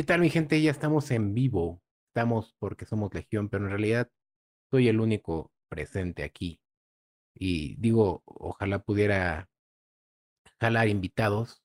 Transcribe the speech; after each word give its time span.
¿Qué 0.00 0.04
tal, 0.04 0.22
mi 0.22 0.30
gente? 0.30 0.62
Ya 0.62 0.70
estamos 0.70 1.10
en 1.10 1.34
vivo. 1.34 1.82
Estamos 2.08 2.54
porque 2.58 2.86
somos 2.86 3.12
Legión, 3.12 3.50
pero 3.50 3.64
en 3.64 3.70
realidad 3.70 4.10
soy 4.70 4.88
el 4.88 4.98
único 4.98 5.52
presente 5.68 6.22
aquí. 6.24 6.58
Y 7.34 7.76
digo, 7.76 8.22
ojalá 8.24 8.78
pudiera 8.78 9.50
jalar 10.58 10.88
invitados, 10.88 11.62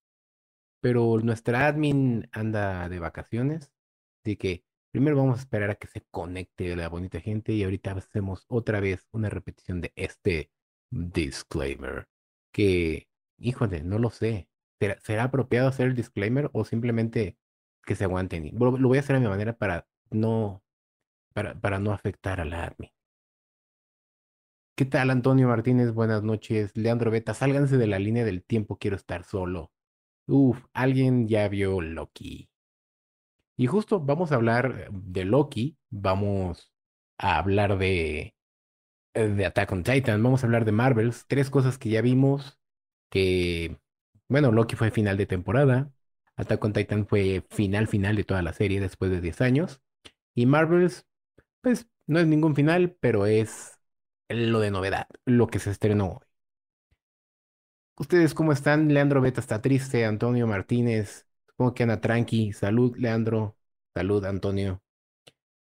pero 0.82 1.18
nuestra 1.24 1.66
admin 1.66 2.28
anda 2.34 2.90
de 2.90 3.00
vacaciones, 3.00 3.72
así 4.22 4.36
que 4.36 4.66
primero 4.92 5.16
vamos 5.16 5.38
a 5.38 5.42
esperar 5.44 5.70
a 5.70 5.76
que 5.76 5.88
se 5.88 6.02
conecte 6.12 6.76
la 6.76 6.90
bonita 6.90 7.22
gente 7.22 7.54
y 7.54 7.64
ahorita 7.64 7.94
hacemos 7.94 8.44
otra 8.50 8.82
vez 8.82 9.08
una 9.14 9.30
repetición 9.30 9.80
de 9.80 9.94
este 9.96 10.52
disclaimer, 10.92 12.10
que, 12.52 13.08
híjole, 13.38 13.82
no 13.82 13.98
lo 13.98 14.10
sé. 14.10 14.50
¿Será, 14.78 15.00
será 15.00 15.24
apropiado 15.24 15.70
hacer 15.70 15.88
el 15.88 15.96
disclaimer 15.96 16.50
o 16.52 16.66
simplemente 16.66 17.38
que 17.86 17.96
se 17.96 18.04
aguanten. 18.06 18.52
Lo, 18.60 18.78
lo 18.78 18.88
voy 18.90 18.98
a 18.98 19.02
hacer 19.02 19.16
a 19.16 19.20
mi 19.20 19.28
manera 19.28 19.54
para 19.58 19.88
no, 20.12 20.64
para, 21.34 21.60
para 21.60 21.80
no 21.80 21.92
afectar 21.94 22.42
a 22.42 22.46
la 22.46 22.66
admin. 22.66 22.92
¿Qué 24.76 24.86
tal, 24.86 25.10
Antonio 25.10 25.48
Martínez? 25.50 25.92
Buenas 25.94 26.24
noches. 26.24 26.72
Leandro 26.78 27.12
Beta, 27.12 27.34
sálganse 27.34 27.78
de 27.78 27.88
la 27.88 28.00
línea 28.00 28.24
del 28.26 28.44
tiempo, 28.44 28.78
quiero 28.78 28.96
estar 28.96 29.24
solo. 29.26 29.72
Uf, 30.28 30.66
alguien 30.74 31.28
ya 31.28 31.48
vio 31.50 31.82
Loki. 31.82 32.50
Y 33.58 33.68
justo 33.68 34.00
vamos 34.02 34.32
a 34.32 34.36
hablar 34.36 34.90
de 34.92 35.26
Loki, 35.26 35.78
vamos 35.90 36.74
a 37.18 37.38
hablar 37.38 37.78
de, 37.78 38.36
de 39.14 39.46
Attack 39.46 39.72
on 39.74 39.84
Titan, 39.84 40.24
vamos 40.24 40.44
a 40.44 40.48
hablar 40.48 40.66
de 40.66 40.74
Marvels, 40.74 41.26
tres 41.28 41.50
cosas 41.50 41.78
que 41.80 41.90
ya 41.90 42.02
vimos, 42.02 42.60
que, 43.12 43.80
bueno, 44.30 44.52
Loki 44.52 44.76
fue 44.78 44.92
final 44.92 45.18
de 45.18 45.28
temporada, 45.28 45.92
Attack 46.38 46.64
on 46.64 46.74
Titan 46.74 47.08
fue 47.08 47.44
final 47.50 47.88
final 47.88 48.16
de 48.16 48.24
toda 48.24 48.42
la 48.42 48.54
serie 48.54 48.80
después 48.80 49.12
de 49.12 49.22
10 49.22 49.42
años. 49.42 49.82
Y 50.36 50.46
Marvels, 50.46 51.06
pues 51.62 51.88
no 52.08 52.20
es 52.20 52.28
ningún 52.28 52.56
final, 52.56 52.98
pero 53.00 53.26
es 53.26 53.80
lo 54.30 54.60
de 54.60 54.72
novedad, 54.72 55.08
lo 55.26 55.48
que 55.48 55.60
se 55.60 55.72
estrenó 55.72 56.10
hoy. 56.20 56.28
¿Ustedes 57.98 58.34
cómo 58.34 58.52
están? 58.52 58.94
Leandro 58.94 59.22
Beta 59.22 59.40
está 59.40 59.62
triste, 59.62 60.06
Antonio 60.06 60.48
Martínez, 60.48 61.26
supongo 61.48 61.74
que 61.74 61.84
anda 61.84 62.02
tranqui. 62.02 62.52
Salud, 62.54 62.96
Leandro. 62.98 63.58
Salud, 63.94 64.26
Antonio. 64.26 64.82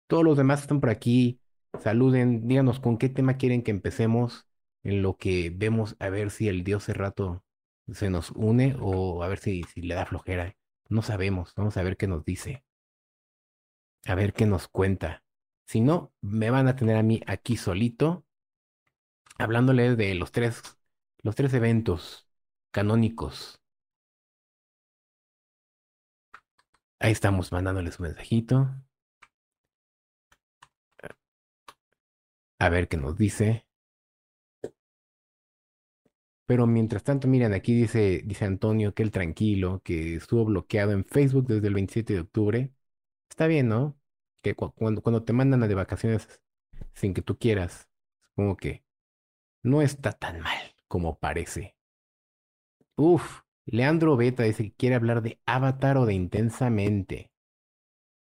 Todos 0.07 0.23
los 0.23 0.37
demás 0.37 0.61
están 0.61 0.79
por 0.81 0.89
aquí. 0.89 1.39
Saluden, 1.79 2.47
díganos 2.47 2.79
con 2.79 2.97
qué 2.97 3.09
tema 3.09 3.37
quieren 3.37 3.63
que 3.63 3.71
empecemos 3.71 4.47
en 4.83 5.01
lo 5.01 5.17
que 5.17 5.51
vemos 5.53 5.95
a 5.99 6.09
ver 6.09 6.31
si 6.31 6.47
el 6.47 6.63
dios 6.63 6.87
rato 6.89 7.43
se 7.93 8.09
nos 8.09 8.31
une 8.31 8.75
o 8.79 9.23
a 9.23 9.27
ver 9.27 9.39
si, 9.39 9.63
si 9.63 9.81
le 9.81 9.95
da 9.95 10.05
flojera. 10.05 10.55
No 10.91 11.01
sabemos, 11.01 11.55
vamos 11.55 11.75
a 11.77 11.81
ver 11.81 11.97
qué 11.97 12.05
nos 12.05 12.23
dice. 12.23 12.63
A 14.05 14.13
ver 14.13 14.33
qué 14.33 14.45
nos 14.45 14.67
cuenta. 14.67 15.23
Si 15.65 15.81
no, 15.81 16.13
me 16.21 16.51
van 16.51 16.67
a 16.67 16.75
tener 16.75 16.97
a 16.97 17.01
mí 17.03 17.19
aquí 17.25 17.57
solito, 17.57 18.25
hablándole 19.37 19.95
de 19.97 20.15
los 20.15 20.31
tres, 20.31 20.61
los 21.23 21.35
tres 21.35 21.53
eventos 21.53 22.27
canónicos. 22.71 23.59
Ahí 26.99 27.11
estamos 27.11 27.51
mandándoles 27.51 27.99
un 27.99 28.05
mensajito. 28.05 28.69
A 32.59 32.69
ver 32.69 32.87
qué 32.87 32.95
nos 32.95 33.17
dice. 33.17 33.65
Pero 36.51 36.67
mientras 36.67 37.05
tanto, 37.05 37.29
miren, 37.29 37.53
aquí 37.53 37.73
dice, 37.73 38.23
dice 38.25 38.43
Antonio 38.43 38.93
que 38.93 39.03
el 39.03 39.11
tranquilo, 39.11 39.81
que 39.85 40.15
estuvo 40.17 40.43
bloqueado 40.43 40.91
en 40.91 41.05
Facebook 41.05 41.47
desde 41.47 41.69
el 41.69 41.73
27 41.75 42.13
de 42.13 42.19
octubre. 42.19 42.73
Está 43.29 43.47
bien, 43.47 43.69
¿no? 43.69 43.97
Que 44.41 44.53
cuando, 44.53 45.01
cuando 45.01 45.23
te 45.23 45.31
mandan 45.31 45.63
a 45.63 45.69
de 45.69 45.75
vacaciones 45.75 46.27
sin 46.93 47.13
que 47.13 47.21
tú 47.21 47.37
quieras, 47.39 47.87
supongo 48.19 48.57
que 48.57 48.83
no 49.63 49.81
está 49.81 50.11
tan 50.11 50.41
mal 50.41 50.75
como 50.89 51.19
parece. 51.19 51.77
Uf, 52.97 53.43
Leandro 53.65 54.17
Beta 54.17 54.43
dice 54.43 54.63
que 54.65 54.73
quiere 54.73 54.95
hablar 54.95 55.21
de 55.21 55.39
Avatar 55.45 55.97
o 55.99 56.05
de 56.05 56.15
Intensamente. 56.15 57.31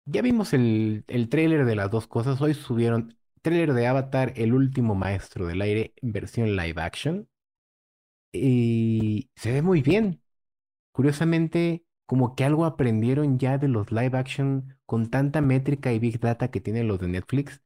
Ya 0.05 0.21
vimos 0.21 0.53
el, 0.53 1.03
el 1.09 1.31
de 1.31 1.77
las 1.77 1.91
dos 1.91 2.07
cosas. 2.07 2.43
Hoy 2.43 2.53
subieron 2.53 3.17
tráiler 3.41 3.73
de 3.73 3.87
Avatar, 3.87 4.35
el 4.37 4.53
último 4.53 4.95
maestro 4.95 5.47
del 5.47 5.63
aire, 5.63 5.95
versión 6.03 6.57
live 6.57 6.83
action 6.83 7.27
y 8.43 9.31
se 9.37 9.53
ve 9.53 9.63
muy 9.63 9.83
bien. 9.83 10.23
Curiosamente, 10.93 11.85
como 12.07 12.35
que 12.37 12.45
algo 12.45 12.65
aprendieron 12.67 13.39
ya 13.39 13.59
de 13.59 13.69
los 13.69 13.93
live 13.93 14.19
action 14.19 14.79
con 14.87 15.11
tanta 15.11 15.41
métrica 15.41 15.93
y 15.93 15.99
big 15.99 16.21
data 16.21 16.51
que 16.51 16.61
tienen 16.61 16.89
los 16.89 17.01
de 17.01 17.09
Netflix, 17.09 17.63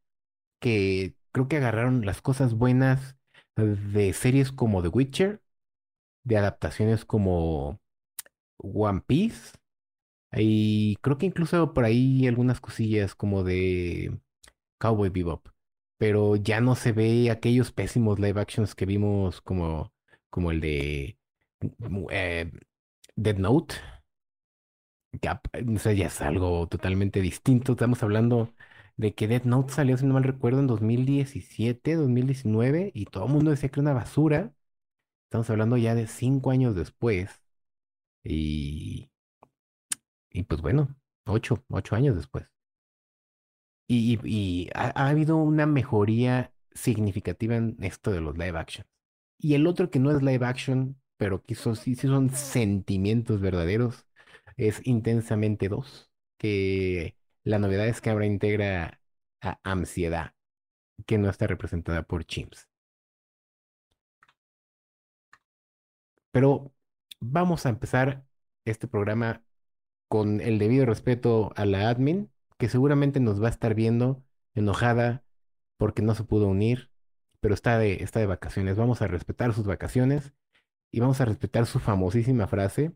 que 0.61 1.17
creo 1.33 1.49
que 1.49 1.57
agarraron 1.59 2.07
las 2.07 2.23
cosas 2.23 2.55
buenas 2.55 3.17
de 3.57 4.13
series 4.15 4.53
como 4.53 4.83
The 4.83 4.89
Witcher, 4.89 5.43
de 6.25 6.39
adaptaciones 6.39 7.05
como 7.05 7.81
One 8.59 9.03
Piece, 9.07 9.53
y 10.33 10.97
creo 11.03 11.19
que 11.19 11.27
incluso 11.27 11.75
por 11.75 11.85
ahí 11.85 12.27
algunas 12.27 12.61
cosillas 12.61 13.15
como 13.15 13.45
de 13.45 14.19
Cowboy 14.79 15.11
Bebop, 15.11 15.49
pero 15.99 16.37
ya 16.37 16.61
no 16.61 16.75
se 16.77 16.93
ve 16.93 17.31
aquellos 17.31 17.73
pésimos 17.73 18.19
live 18.19 18.41
actions 18.41 18.75
que 18.75 18.87
vimos 18.87 19.41
como 19.43 19.93
como 20.33 20.51
el 20.51 20.61
de 20.61 21.19
eh, 22.11 22.51
Dead 23.17 23.37
Note. 23.39 23.77
Ya, 25.21 25.41
ya 25.95 26.07
es 26.07 26.21
algo 26.23 26.67
totalmente 26.69 27.21
distinto. 27.21 27.73
Estamos 27.73 28.03
hablando 28.03 28.55
de 28.97 29.15
que 29.15 29.29
Dead 29.29 29.45
Note 29.45 29.73
salió, 29.73 29.97
si 29.99 30.07
no 30.07 30.15
mal 30.15 30.25
recuerdo, 30.25 30.61
en 30.61 30.67
2017, 30.67 31.95
2019, 31.97 32.93
y 32.95 33.05
todo 33.07 33.27
el 33.27 33.33
mundo 33.33 33.51
decía 33.51 33.69
que 33.69 33.81
era 33.81 33.91
una 33.91 34.01
basura. 34.01 34.55
Estamos 35.27 35.51
hablando 35.51 35.77
ya 35.77 35.95
de 35.95 36.07
cinco 36.09 36.51
años 36.51 36.75
después. 36.77 37.43
Y, 38.25 39.11
y 40.31 40.43
pues 40.45 40.61
bueno, 40.63 40.97
ocho, 41.27 41.65
ocho 41.71 41.97
años 41.97 42.17
después. 42.17 42.47
Y, 43.89 44.71
ha, 44.75 45.09
habido 45.09 45.37
una 45.37 45.67
mejoría 45.67 46.53
significativa 46.75 47.57
en 47.57 47.77
esto 47.83 48.11
de 48.11 48.21
los 48.21 48.37
live 48.39 48.59
action. 48.59 48.87
Y 49.43 49.55
el 49.55 49.67
otro 49.67 49.91
que 49.91 49.99
no 49.99 50.13
es 50.13 50.23
live 50.23 50.47
action, 50.47 51.01
pero 51.17 51.43
que 51.43 51.57
sí, 51.57 51.75
sí 51.75 51.97
son 51.97 52.31
sentimientos 52.31 53.41
verdaderos, 53.41 54.07
es 54.57 54.81
Intensamente 54.87 55.69
2, 55.69 56.11
que 56.39 57.17
la 57.45 57.59
novedad 57.59 57.89
es 57.89 58.01
que 58.01 58.11
ahora 58.11 58.27
integra 58.27 59.01
a 59.41 59.59
Ansiedad, 59.65 60.35
que 61.07 61.19
no 61.19 61.31
está 61.31 61.49
representada 61.49 62.05
por 62.05 62.25
Chimps. 62.25 62.69
Pero 66.31 66.73
vamos 67.21 67.67
a 67.67 67.71
empezar 67.71 68.25
este 68.65 68.89
programa 68.89 69.45
con 70.09 70.41
el 70.41 70.59
debido 70.61 70.87
respeto 70.87 71.53
a 71.57 71.67
la 71.67 71.91
admin, 71.91 72.33
que 72.59 72.71
seguramente 72.71 73.21
nos 73.21 73.43
va 73.43 73.49
a 73.49 73.51
estar 73.51 73.75
viendo 73.75 74.25
enojada 74.55 75.25
porque 75.79 76.03
no 76.03 76.15
se 76.15 76.25
pudo 76.25 76.49
unir 76.49 76.92
pero 77.43 77.55
está 77.55 77.79
de, 77.79 78.05
está 78.05 78.21
de 78.21 78.27
vacaciones. 78.27 78.77
Vamos 78.77 79.03
a 79.03 79.09
respetar 79.09 79.53
sus 79.53 79.67
vacaciones 79.67 80.33
y 80.93 81.01
vamos 81.01 81.21
a 81.21 81.25
respetar 81.25 81.67
su 81.67 81.81
famosísima 81.81 82.47
frase, 82.47 82.93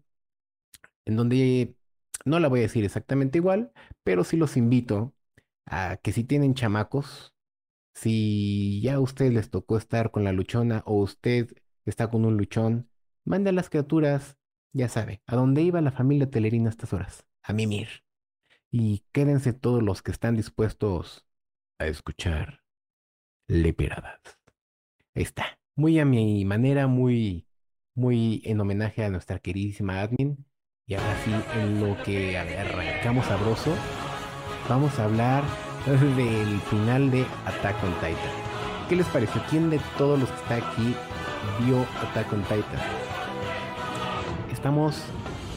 en 1.04 1.16
donde 1.16 1.76
no 2.24 2.38
la 2.38 2.48
voy 2.48 2.60
a 2.60 2.62
decir 2.62 2.84
exactamente 2.84 3.38
igual, 3.38 3.72
pero 4.04 4.22
sí 4.24 4.36
los 4.36 4.56
invito 4.56 5.14
a 5.66 5.98
que 6.02 6.12
si 6.12 6.22
tienen 6.24 6.54
chamacos, 6.54 7.34
si 7.94 8.80
ya 8.82 8.94
a 8.94 9.00
ustedes 9.00 9.34
les 9.34 9.50
tocó 9.50 9.76
estar 9.78 10.12
con 10.12 10.22
la 10.22 10.32
luchona 10.32 10.82
o 10.86 10.94
usted 11.02 11.52
está 11.84 12.08
con 12.08 12.24
un 12.24 12.36
luchón, 12.36 12.88
mande 13.24 13.50
a 13.50 13.52
las 13.52 13.68
criaturas, 13.68 14.36
ya 14.72 14.88
sabe, 14.88 15.22
a 15.26 15.34
dónde 15.34 15.62
iba 15.62 15.80
la 15.80 15.90
familia 15.90 16.30
telerina 16.30 16.68
a 16.68 16.70
estas 16.70 16.92
horas, 16.92 17.26
a 17.42 17.52
mimir. 17.52 18.04
Y 18.70 19.04
quédense 19.10 19.52
todos 19.52 19.82
los 19.82 20.02
que 20.02 20.12
están 20.12 20.36
dispuestos 20.36 21.26
a 21.78 21.86
escuchar 21.86 22.65
leperadas. 23.48 24.20
Ahí 25.14 25.22
está. 25.22 25.58
Muy 25.74 25.98
a 25.98 26.04
mi 26.04 26.44
manera, 26.44 26.86
muy, 26.86 27.46
muy 27.94 28.42
en 28.44 28.60
homenaje 28.60 29.04
a 29.04 29.10
nuestra 29.10 29.38
queridísima 29.38 30.00
admin. 30.00 30.46
Y 30.86 30.94
ahora 30.94 31.16
sí, 31.24 31.32
en 31.58 31.80
lo 31.80 32.02
que 32.02 32.38
arrancamos 32.38 33.26
sabroso, 33.26 33.74
vamos 34.68 34.98
a 34.98 35.04
hablar 35.04 35.44
del 36.16 36.60
final 36.62 37.10
de 37.10 37.26
Attack 37.44 37.82
on 37.82 37.92
Titan. 37.94 38.46
¿Qué 38.88 38.96
les 38.96 39.06
pareció? 39.08 39.42
¿Quién 39.50 39.68
de 39.68 39.80
todos 39.98 40.18
los 40.18 40.30
que 40.30 40.36
está 40.42 40.56
aquí 40.56 40.94
vio 41.64 41.84
Attack 42.02 42.32
on 42.32 42.42
Titan? 42.42 42.80
Estamos 44.52 45.02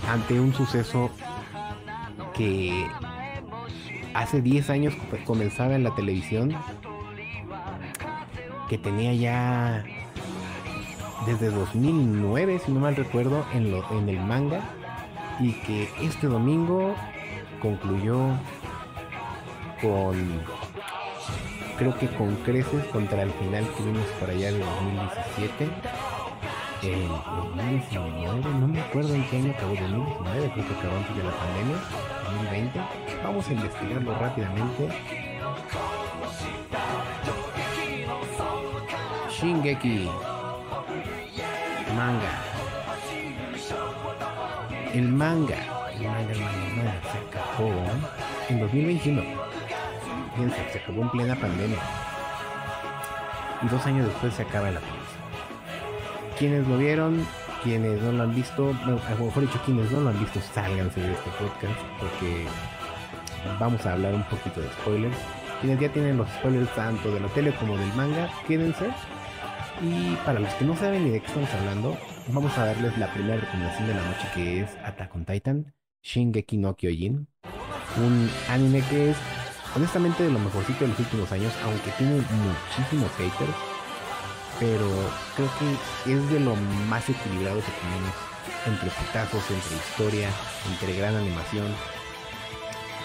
ante 0.10 0.40
un 0.40 0.54
suceso 0.54 1.12
que 2.34 2.88
hace 4.14 4.42
10 4.42 4.70
años 4.70 4.94
comenzaba 5.26 5.76
en 5.76 5.84
la 5.84 5.94
televisión 5.96 6.56
que 8.70 8.78
tenía 8.78 9.14
ya 9.14 9.84
desde 11.26 11.50
2009, 11.50 12.62
si 12.64 12.72
no 12.72 12.80
mal 12.80 12.96
recuerdo, 12.96 13.44
en, 13.54 13.72
lo, 13.72 13.84
en 13.92 14.08
el 14.08 14.20
manga. 14.20 14.62
Y 15.40 15.54
que 15.54 15.90
este 16.02 16.28
domingo 16.28 16.94
concluyó 17.62 18.20
con, 19.82 20.44
creo 21.78 21.98
que 21.98 22.08
con 22.10 22.36
creces 22.38 22.86
contra 22.86 23.24
el 23.24 23.32
final 23.32 23.66
que 23.76 23.84
vimos 23.84 24.06
por 24.20 24.30
allá 24.30 24.52
de 24.52 24.60
2017. 24.60 25.70
El, 26.84 27.08
2019, 27.08 28.42
no 28.60 28.68
me 28.68 28.80
acuerdo 28.80 29.14
en 29.14 29.28
qué 29.30 29.38
año 29.38 29.52
acabó, 29.52 29.74
2019, 29.76 30.52
creo 30.54 30.68
que 30.68 30.74
acabó 30.76 30.96
antes 30.96 31.18
de 31.18 31.24
la 31.24 31.32
pandemia, 31.32 31.78
2020. 32.26 32.80
Vamos 33.24 33.48
a 33.48 33.54
investigarlo 33.54 34.18
rápidamente. 34.18 34.90
Shingeki 39.40 40.10
manga. 41.96 42.34
El 44.94 45.08
manga, 45.08 45.56
el 45.94 46.04
manga, 46.04 46.32
el 46.34 46.40
manga, 46.42 46.94
se 47.10 47.18
acabó 47.20 47.72
en 48.50 48.60
2021. 48.60 49.22
Fíjense, 50.36 50.72
se 50.74 50.80
acabó 50.80 51.04
en 51.04 51.10
plena 51.12 51.36
pandemia. 51.36 51.80
Y 53.62 53.68
dos 53.68 53.86
años 53.86 54.08
después 54.08 54.34
se 54.34 54.42
acaba 54.42 54.72
la 54.72 54.82
cosa. 54.82 54.92
Quienes 56.38 56.68
lo 56.68 56.78
vieron, 56.78 57.26
quienes 57.64 58.02
no 58.02 58.12
lo 58.12 58.24
han 58.24 58.36
visto, 58.36 58.74
mejor 58.86 59.42
dicho 59.42 59.62
quienes 59.64 59.90
no 59.90 60.02
lo 60.02 60.10
han 60.10 60.20
visto, 60.20 60.42
sálganse 60.54 61.00
de 61.00 61.14
este 61.14 61.30
podcast 61.30 61.80
porque 61.98 62.46
vamos 63.58 63.86
a 63.86 63.94
hablar 63.94 64.16
un 64.16 64.24
poquito 64.24 64.60
de 64.60 64.68
spoilers. 64.82 65.18
Quienes 65.62 65.80
ya 65.80 65.88
tienen 65.88 66.18
los 66.18 66.28
spoilers 66.28 66.76
tanto 66.76 67.10
de 67.10 67.22
la 67.22 67.28
tele 67.30 67.54
como 67.54 67.78
del 67.78 67.94
manga, 67.94 68.30
quédense 68.46 68.90
y 69.82 70.16
para 70.26 70.40
los 70.40 70.54
que 70.56 70.66
no 70.66 70.76
saben 70.76 71.06
ni 71.06 71.12
de 71.12 71.22
qué 71.22 71.28
estamos 71.28 71.50
hablando, 71.54 71.98
vamos 72.28 72.58
a 72.58 72.66
darles 72.66 72.98
la 72.98 73.12
primera 73.14 73.40
recomendación 73.40 73.88
de 73.88 73.94
la 73.94 74.04
noche 74.04 74.28
que 74.34 74.62
es 74.62 74.70
Attack 74.84 75.16
on 75.16 75.26
Titan, 75.26 75.74
Shingeki 76.04 76.58
no 76.58 76.76
Kyojin. 76.76 77.28
Un 77.98 78.30
anime 78.50 78.82
que 78.90 79.12
es 79.12 79.18
honestamente 79.76 80.24
de 80.24 80.32
lo 80.32 80.40
mejorcito 80.40 80.82
de 80.82 80.90
los 80.90 81.00
últimos 81.00 81.32
años, 81.32 81.54
aunque 81.64 81.92
tiene 81.92 82.16
muchísimos 82.16 83.12
haters. 83.18 83.56
Pero 84.60 84.90
creo 85.36 85.50
que 85.58 86.14
es 86.14 86.30
de 86.30 86.40
lo 86.42 86.56
más 86.90 87.10
equilibrado 87.10 87.62
que 87.62 87.72
tenemos 87.72 88.14
entre 88.66 88.90
putazos, 88.90 89.44
entre 89.50 89.76
historia, 89.78 90.30
entre 90.70 90.98
gran 90.98 91.16
animación. 91.16 91.68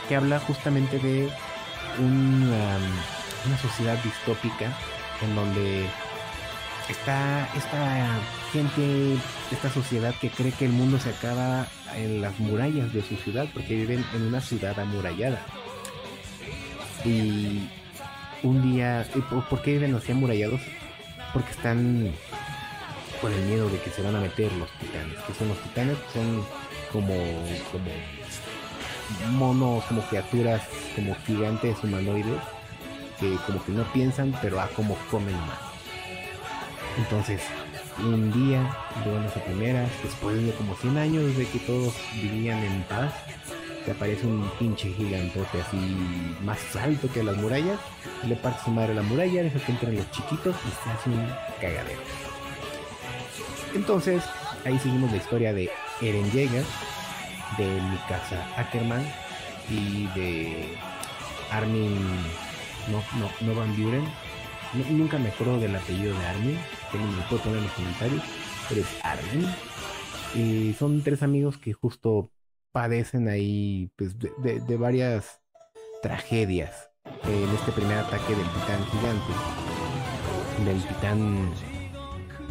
Que 0.09 0.17
habla 0.17 0.41
justamente 0.41 0.99
de 0.99 1.31
una, 1.99 2.79
una 3.47 3.59
sociedad 3.59 3.97
distópica 4.03 4.76
en 5.23 5.35
donde 5.37 5.87
está 6.89 7.49
esta 7.57 8.21
gente, 8.53 9.17
esta 9.51 9.71
sociedad 9.71 10.15
que 10.21 10.31
cree 10.31 10.53
que 10.53 10.67
el 10.67 10.73
mundo 10.73 10.99
se 10.99 11.11
acaba 11.11 11.67
en 11.97 12.21
las 12.21 12.39
murallas 12.39 12.93
de 12.93 13.03
su 13.03 13.17
ciudad, 13.17 13.47
porque 13.53 13.75
viven 13.75 14.05
en 14.15 14.23
una 14.23 14.41
ciudad 14.41 14.79
amurallada. 14.79 15.41
Y 17.05 17.69
un 18.43 18.63
día, 18.63 19.07
¿por 19.51 19.63
qué 19.63 19.73
viven 19.73 19.95
así 19.95 20.13
amurallados? 20.13 20.61
Porque 21.33 21.51
están 21.51 22.13
con 23.21 23.33
el 23.33 23.43
miedo 23.43 23.69
de 23.69 23.81
que 23.81 23.91
se 23.91 24.03
van 24.03 24.17
a 24.17 24.21
meter 24.21 24.53
los 24.53 24.71
titanes. 24.79 25.19
que 25.27 25.35
son 25.35 25.49
los 25.49 25.59
titanes? 25.63 25.97
Son 26.13 26.45
como, 26.93 27.15
como 27.73 29.39
monos, 29.39 29.85
como 29.85 30.03
criaturas, 30.03 30.63
como 30.95 31.15
gigantes 31.27 31.83
humanoides, 31.83 32.41
que 33.19 33.37
como 33.47 33.65
que 33.65 33.73
no 33.73 33.85
piensan, 33.93 34.35
pero 34.43 34.61
a 34.61 34.69
como 34.69 34.97
comen 35.11 35.37
más. 35.37 35.74
Entonces, 36.99 37.41
un 37.99 38.32
día, 38.32 38.61
de 39.05 39.11
buenas 39.11 39.37
a 39.37 39.44
primeras, 39.44 39.91
después 40.02 40.44
de 40.44 40.52
como 40.52 40.76
100 40.76 40.96
años 40.99 41.37
de 41.37 41.46
que 41.46 41.58
todos 41.61 41.94
vivían 42.14 42.62
en 42.62 42.82
paz, 42.85 43.12
te 43.85 43.91
aparece 43.91 44.26
un 44.26 44.49
pinche 44.58 44.93
gigantote 44.93 45.61
así 45.61 45.76
más 46.43 46.58
alto 46.76 47.08
que 47.12 47.23
las 47.23 47.37
murallas, 47.37 47.79
le 48.26 48.37
parte 48.37 48.64
su 48.64 48.70
madre 48.70 48.94
la 48.94 49.02
muralla, 49.02 49.43
deja 49.43 49.58
que 49.58 49.73
entren 49.73 49.96
los 49.96 50.11
chiquitos 50.11 50.56
y 50.67 50.85
se 50.85 50.91
hace 50.91 51.11
un 51.11 51.29
cagadero. 51.61 52.00
Entonces, 53.75 54.23
ahí 54.64 54.79
seguimos 54.79 55.11
la 55.11 55.19
historia 55.19 55.52
de 55.52 55.70
Eren 56.00 56.31
Yeager, 56.31 56.64
de 57.58 57.81
Mikasa 57.81 58.47
Ackerman 58.56 59.05
y 59.69 60.06
de 60.19 60.76
Armin 61.50 61.99
no, 62.88 63.02
no, 63.19 63.31
no 63.40 63.55
Van 63.58 63.76
Buren. 63.76 64.05
nunca 64.90 65.19
me 65.19 65.29
acuerdo 65.29 65.58
del 65.58 65.76
apellido 65.76 66.19
de 66.19 66.26
Armin, 66.26 66.58
me 66.99 67.17
lo 67.17 67.29
puedo 67.29 67.43
poner 67.43 67.58
en 67.58 67.64
los 67.64 67.73
comentarios, 67.73 68.23
pero 68.69 68.81
es. 68.81 68.88
Y 70.35 70.75
son 70.75 71.02
tres 71.02 71.23
amigos 71.23 71.58
que 71.58 71.73
justo 71.73 72.31
padecen 72.73 73.29
ahí 73.29 73.91
pues, 73.96 74.17
de, 74.19 74.76
varias 74.76 75.41
tragedias 76.02 76.91
en 77.25 77.49
este 77.50 77.70
primer 77.73 77.99
ataque 77.99 78.35
del 78.35 78.46
titán 78.46 78.85
gigante. 78.91 79.32
Del 80.64 80.82
titán. 80.82 81.50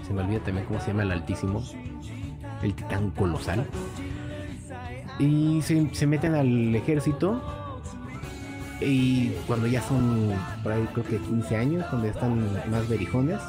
Se 0.07 0.13
me 0.13 0.21
olvida 0.21 0.39
también 0.39 0.65
cómo 0.65 0.79
se 0.79 0.87
llama 0.87 1.03
el 1.03 1.11
altísimo. 1.11 1.63
El 2.61 2.73
titán 2.73 3.11
colosal. 3.11 3.67
Y 5.19 5.61
se, 5.61 5.93
se 5.93 6.07
meten 6.07 6.35
al 6.35 6.73
ejército. 6.73 7.41
Y 8.79 9.29
cuando 9.45 9.67
ya 9.67 9.81
son 9.81 10.33
por 10.63 10.71
ahí 10.71 10.87
creo 10.93 11.05
que 11.05 11.17
15 11.17 11.55
años, 11.55 11.91
donde 11.91 12.09
están 12.09 12.49
más 12.69 12.87
berijones, 12.87 13.39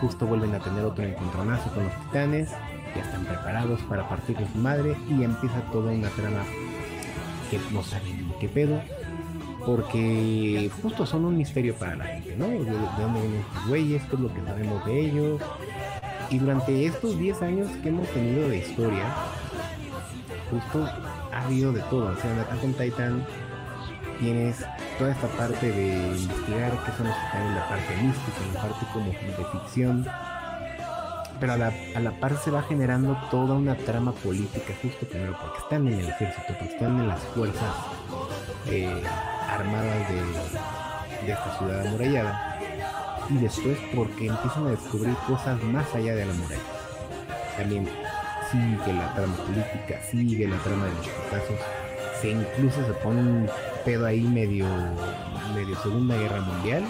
justo 0.00 0.26
vuelven 0.26 0.54
a 0.54 0.60
tener 0.60 0.84
otro 0.84 1.04
encontronazo 1.04 1.70
con 1.70 1.84
los 1.84 1.92
titanes, 2.00 2.50
ya 2.94 3.02
están 3.02 3.24
preparados 3.24 3.80
para 3.82 4.08
partir 4.08 4.36
con 4.36 4.52
su 4.52 4.58
madre 4.58 4.96
y 5.08 5.22
empieza 5.22 5.60
toda 5.72 5.92
una 5.92 6.08
trama 6.10 6.42
que 7.50 7.58
no 7.72 7.82
saben 7.82 8.32
qué 8.40 8.48
pedo, 8.48 8.80
porque 9.64 10.70
justo 10.82 11.06
son 11.06 11.24
un 11.24 11.36
misterio 11.36 11.74
para 11.74 11.96
la 11.96 12.04
gente, 12.04 12.36
¿no? 12.36 12.46
De, 12.46 12.58
dónde 12.58 13.20
vienen 13.20 13.40
estos 13.40 13.68
güeyes, 13.68 14.02
qué 14.04 14.16
es 14.16 14.20
lo 14.20 14.34
que 14.34 14.42
sabemos 14.42 14.84
de 14.86 15.00
ellos. 15.00 15.42
Y 16.30 16.38
durante 16.38 16.86
estos 16.86 17.18
10 17.18 17.42
años 17.42 17.68
que 17.82 17.90
hemos 17.90 18.08
tenido 18.08 18.48
de 18.48 18.58
historia, 18.58 19.04
justo 20.50 20.88
ha 21.32 21.44
habido 21.44 21.72
de 21.72 21.80
todo. 21.82 22.12
O 22.12 22.16
sea, 22.16 22.32
en 22.32 22.38
Attack 22.38 22.64
on 22.64 22.72
Titan 22.74 23.26
tienes 24.18 24.64
toda 24.98 25.12
esta 25.12 25.28
parte 25.28 25.70
de 25.70 26.16
investigar 26.16 26.72
qué 26.84 26.92
son 26.96 27.06
los 27.08 27.16
que 27.16 27.24
están 27.26 27.46
en 27.46 27.54
la 27.54 27.68
parte 27.68 27.96
mística, 27.96 28.38
la 28.54 28.60
parte 28.60 28.86
como 28.92 29.06
de 29.06 29.44
ficción. 29.52 30.06
Pero 31.40 31.52
a 31.52 31.56
la, 31.56 31.72
a 31.96 32.00
la 32.00 32.12
par 32.12 32.36
se 32.36 32.50
va 32.50 32.62
generando 32.62 33.16
toda 33.30 33.54
una 33.54 33.76
trama 33.76 34.12
política, 34.12 34.72
justo 34.80 35.06
primero 35.06 35.36
porque 35.40 35.58
están 35.58 35.88
en 35.88 35.98
el 35.98 36.08
ejército, 36.08 36.54
porque 36.58 36.74
están 36.74 37.00
en 37.00 37.08
las 37.08 37.20
fuerzas 37.20 37.74
eh, 38.66 39.02
armadas 39.50 40.08
de, 40.08 41.26
de 41.26 41.32
esta 41.32 41.58
ciudad 41.58 41.86
amurallada. 41.86 42.58
Y 43.30 43.38
después 43.38 43.78
porque 43.94 44.26
empiezan 44.26 44.66
a 44.66 44.70
descubrir 44.70 45.14
cosas 45.26 45.62
más 45.64 45.92
allá 45.94 46.14
de 46.14 46.26
la 46.26 46.34
muralla. 46.34 46.62
También 47.56 47.88
sigue 48.50 48.92
la 48.92 49.14
trama 49.14 49.36
política, 49.36 50.00
sigue 50.10 50.46
la 50.46 50.58
trama 50.58 50.84
de 50.86 50.92
los 50.92 51.08
casos 51.30 51.58
se 52.24 52.30
incluso 52.30 52.84
se 52.86 52.92
pone 52.94 53.20
un 53.20 53.50
pedo 53.84 54.06
ahí 54.06 54.22
medio, 54.22 54.66
medio 55.54 55.76
Segunda 55.76 56.16
Guerra 56.16 56.40
Mundial 56.40 56.84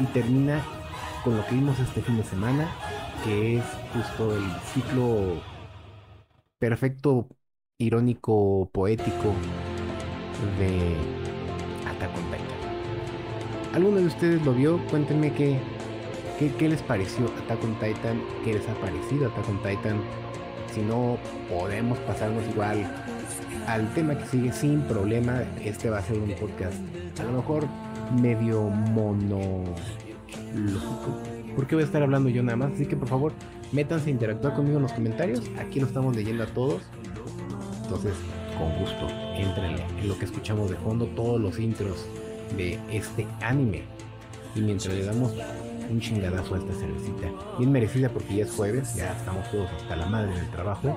y 0.00 0.04
termina 0.06 0.62
con 1.24 1.36
lo 1.36 1.44
que 1.46 1.56
vimos 1.56 1.78
este 1.80 2.02
fin 2.02 2.16
de 2.16 2.24
semana, 2.24 2.68
que 3.24 3.58
es 3.58 3.64
justo 3.92 4.36
el 4.36 4.44
ciclo 4.72 5.42
perfecto, 6.58 7.28
irónico, 7.78 8.70
poético 8.72 9.34
de 10.58 10.94
Attack 11.88 12.16
on 12.16 12.24
Titan. 12.30 13.74
¿Alguno 13.74 13.96
de 13.98 14.06
ustedes 14.06 14.44
lo 14.44 14.54
vio? 14.54 14.78
Cuéntenme 14.86 15.32
qué, 15.32 15.58
qué, 16.38 16.68
les 16.68 16.82
pareció 16.82 17.26
Attack 17.42 17.64
on 17.64 17.74
Titan, 17.74 18.22
qué 18.44 18.54
les 18.54 18.68
ha 18.68 18.74
parecido 18.74 19.26
Attack 19.28 19.48
on 19.48 19.62
Titan. 19.62 20.00
Si 20.72 20.80
no, 20.82 21.18
podemos 21.48 21.98
pasarnos 22.00 22.46
igual 22.48 22.86
al 23.66 23.92
tema 23.94 24.16
que 24.16 24.26
sigue 24.26 24.52
sin 24.52 24.80
problema. 24.82 25.42
Este 25.64 25.90
va 25.90 25.98
a 25.98 26.02
ser 26.02 26.18
un 26.18 26.30
podcast 26.32 26.76
a 27.18 27.24
lo 27.24 27.32
mejor 27.32 27.66
medio 28.20 28.62
monológico. 28.62 29.76
Porque 31.54 31.74
voy 31.74 31.82
a 31.82 31.86
estar 31.86 32.02
hablando 32.02 32.28
yo 32.28 32.42
nada 32.42 32.56
más. 32.56 32.72
Así 32.72 32.86
que 32.86 32.96
por 32.96 33.08
favor, 33.08 33.32
métanse 33.72 34.10
a 34.10 34.12
interactuar 34.12 34.54
conmigo 34.54 34.76
en 34.76 34.82
los 34.82 34.92
comentarios. 34.92 35.42
Aquí 35.58 35.80
lo 35.80 35.86
estamos 35.86 36.14
leyendo 36.14 36.44
a 36.44 36.46
todos. 36.46 36.82
Entonces, 37.82 38.14
con 38.58 38.78
gusto, 38.78 39.08
entren 39.36 39.76
en 40.00 40.08
lo 40.08 40.18
que 40.18 40.24
escuchamos 40.24 40.70
de 40.70 40.76
fondo, 40.76 41.06
todos 41.06 41.40
los 41.40 41.58
intros 41.58 42.06
de 42.56 42.78
este 42.90 43.26
anime. 43.40 43.82
Y 44.54 44.60
mientras 44.60 44.94
le 44.94 45.04
damos 45.04 45.32
un 45.88 46.00
chingadazo 46.00 46.54
a 46.54 46.58
esta 46.58 46.72
cervecita, 46.74 47.28
bien 47.58 47.70
merecida 47.70 48.08
porque 48.08 48.36
ya 48.36 48.44
es 48.44 48.50
jueves, 48.50 48.94
ya 48.96 49.12
estamos 49.12 49.48
todos 49.50 49.70
hasta 49.70 49.96
la 49.96 50.06
madre 50.06 50.34
del 50.34 50.50
trabajo. 50.50 50.88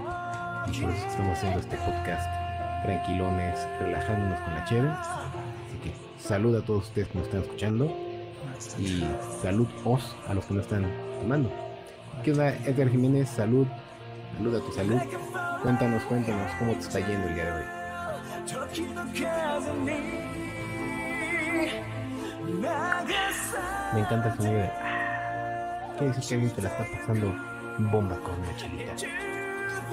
Y 0.72 0.82
por 0.82 0.92
estamos 0.92 1.38
haciendo 1.38 1.60
este 1.60 1.78
podcast 1.78 2.39
tranquilones, 2.82 3.68
relajándonos 3.80 4.40
con 4.40 4.54
la 4.54 4.66
chévere. 4.66 4.90
Así 4.90 5.78
que 5.84 5.94
salud 6.22 6.56
a 6.56 6.66
todos 6.66 6.88
ustedes 6.88 7.08
que 7.10 7.18
nos 7.18 7.28
están 7.28 7.42
escuchando 7.42 7.96
y 8.78 9.04
salud 9.42 9.68
os 9.86 10.16
a 10.28 10.34
los 10.34 10.46
que 10.46 10.54
no 10.54 10.62
están 10.62 10.86
tomando. 11.20 11.52
¿Qué 12.24 12.32
onda, 12.32 12.50
Edgar 12.66 12.90
Jiménez? 12.90 13.30
Salud, 13.30 13.68
salud 14.38 14.56
a 14.56 14.60
tu 14.60 14.72
salud. 14.72 15.00
Cuéntanos, 15.62 16.04
cuéntanos 16.04 16.52
cómo 16.60 16.74
te 16.74 16.80
está 16.80 17.00
yendo 17.00 17.28
el 17.28 17.36
día 17.36 17.46
de 17.46 17.52
hoy. 17.52 17.64
Me 23.94 24.00
encanta 24.00 24.30
el 24.30 24.38
sonido 24.38 24.60
de... 24.60 24.72
¿Qué 25.98 26.06
dice 26.08 26.22
que 26.22 26.34
alguien 26.36 26.52
te 26.56 26.62
la 26.62 26.70
está 26.70 26.86
pasando 26.98 27.36
bomba 27.92 28.16
con 28.18 28.40
una 28.40 28.56
chalita? 28.56 28.94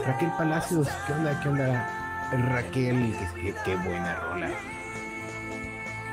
Raquel 0.07 0.31
Palacios, 0.39 0.89
¿qué 1.07 1.13
onda? 1.13 1.41
¿Qué 1.41 1.49
onda? 1.49 2.06
Raquel, 2.33 3.15
qué, 3.35 3.55
qué 3.65 3.77
buena 3.77 4.21
rola. 4.21 4.51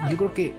Yo 0.09 0.17
creo 0.17 0.33
que 0.33 0.55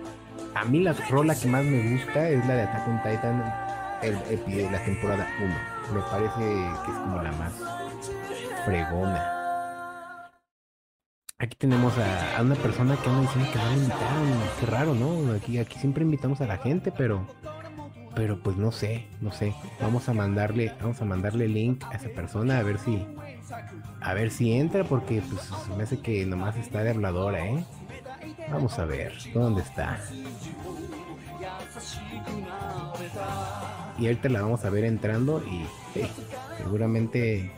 a 0.54 0.64
mí 0.64 0.80
la 0.80 0.92
rola 1.10 1.34
que 1.34 1.48
más 1.48 1.64
me 1.64 1.92
gusta 1.92 2.28
es 2.28 2.44
la 2.46 2.54
de 2.54 2.62
Attack 2.62 2.88
on 2.88 3.02
Titan, 3.02 3.54
el, 4.02 4.72
la 4.72 4.84
temporada 4.84 5.28
1. 5.40 5.94
Me 5.94 6.00
parece 6.10 6.38
que 6.84 6.90
es 6.90 6.98
como 6.98 7.22
la 7.22 7.32
más 7.32 7.52
fregona. 8.64 9.30
Aquí 11.38 11.56
tenemos 11.56 11.92
a, 11.98 12.40
una 12.40 12.54
persona 12.54 12.96
que 12.96 13.08
anda 13.08 13.22
diciendo 13.22 13.50
que 13.52 13.58
no 13.58 13.70
le 13.70 13.76
invitaron. 13.76 14.42
Qué 14.60 14.66
raro, 14.66 14.94
¿no? 14.94 15.34
Aquí 15.34 15.62
siempre 15.78 16.04
invitamos 16.04 16.40
a 16.40 16.46
la 16.46 16.56
gente, 16.58 16.90
pero 16.90 17.26
pero 18.14 18.38
pues 18.40 18.56
no 18.56 18.72
sé, 18.72 19.06
no 19.20 19.32
sé. 19.32 19.54
Vamos 19.80 20.08
a 20.08 20.14
mandarle, 20.14 20.72
vamos 20.80 21.00
a 21.00 21.04
mandarle 21.04 21.48
link 21.48 21.84
a 21.90 21.96
esa 21.96 22.08
persona 22.08 22.58
a 22.58 22.62
ver 22.62 22.78
si 22.78 23.06
a 24.00 24.14
ver 24.14 24.30
si 24.30 24.52
entra 24.52 24.84
porque 24.84 25.22
pues 25.22 25.50
me 25.76 25.82
hace 25.82 26.00
que 26.00 26.24
nomás 26.26 26.56
está 26.56 26.82
de 26.82 26.90
habladora, 26.90 27.46
¿eh? 27.46 27.64
Vamos 28.50 28.78
a 28.78 28.84
ver, 28.84 29.12
¿dónde 29.32 29.62
está? 29.62 29.98
Y 33.98 34.06
ahorita 34.06 34.28
la 34.28 34.42
vamos 34.42 34.64
a 34.64 34.70
ver 34.70 34.84
entrando 34.84 35.42
y 35.44 35.66
seguramente 36.58 37.50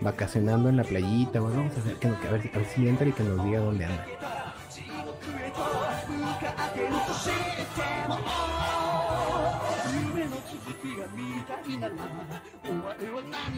vacacionando 0.00 0.68
en 0.68 0.76
la 0.76 0.84
playita. 0.84 1.40
Bueno, 1.40 1.58
vamos 1.58 1.78
a 1.78 1.82
ver, 1.84 1.96
que, 1.96 2.08
a, 2.08 2.30
ver, 2.30 2.50
a 2.54 2.58
ver 2.58 2.66
si 2.66 2.88
entra 2.88 3.08
y 3.08 3.12
que 3.12 3.22
nos 3.22 3.44
diga 3.44 3.60
dónde 3.60 3.84
anda. 3.84 4.06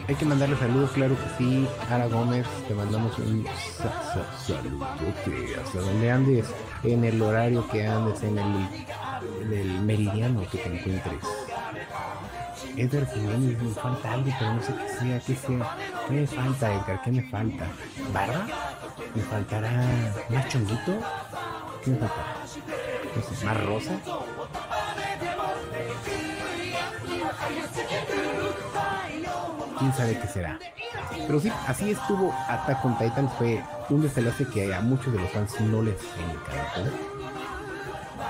Hay 0.07 0.15
que 0.15 0.25
mandarle 0.25 0.57
saludos, 0.57 0.91
claro 0.91 1.15
que 1.15 1.37
sí. 1.37 1.67
Ara 1.89 2.07
Gómez, 2.07 2.45
te 2.67 2.73
mandamos 2.73 3.17
un 3.19 3.45
saludo 4.45 4.85
hasta 5.63 5.79
donde 5.79 6.11
andes, 6.11 6.47
en 6.83 7.03
el 7.03 7.21
horario 7.21 7.67
que 7.69 7.87
andes, 7.87 8.21
en 8.23 8.37
el, 8.37 9.81
meridiano 9.81 10.41
que 10.49 10.57
te 10.57 10.75
encuentres. 10.75 11.23
Edgar 12.77 13.05
Jiménez, 13.13 13.61
me 13.61 13.73
falta 13.73 14.13
algo, 14.13 14.31
pero 14.39 14.53
no 14.53 14.61
sé 14.61 14.73
qué 14.73 14.89
sea, 14.89 15.19
qué 15.19 15.35
sea. 15.35 15.77
¿Qué 16.07 16.13
me 16.13 16.27
falta, 16.27 16.73
Edgar? 16.73 17.01
¿Qué 17.03 17.11
me 17.11 17.23
falta? 17.23 17.67
¿Barba? 18.13 18.47
¿Me 19.15 19.21
faltará 19.23 19.71
más 20.29 20.47
chonguito? 20.47 20.93
¿Qué 21.83 21.91
me 21.91 21.97
falta? 21.97 23.45
¿Más 23.45 23.65
rosa? 23.65 23.91
Quién 29.81 29.93
sabe 29.93 30.19
qué 30.19 30.27
será. 30.27 30.59
Pero 31.27 31.39
sí, 31.39 31.51
así 31.67 31.91
estuvo 31.91 32.33
Attack 32.47 32.85
on 32.85 32.97
Titan. 32.97 33.29
Fue 33.37 33.63
un 33.89 34.01
desenlace 34.01 34.45
que 34.47 34.73
a 34.73 34.81
muchos 34.81 35.11
de 35.11 35.19
los 35.19 35.29
fans 35.31 35.59
no 35.61 35.81
les 35.81 35.99
encantó. 36.17 36.91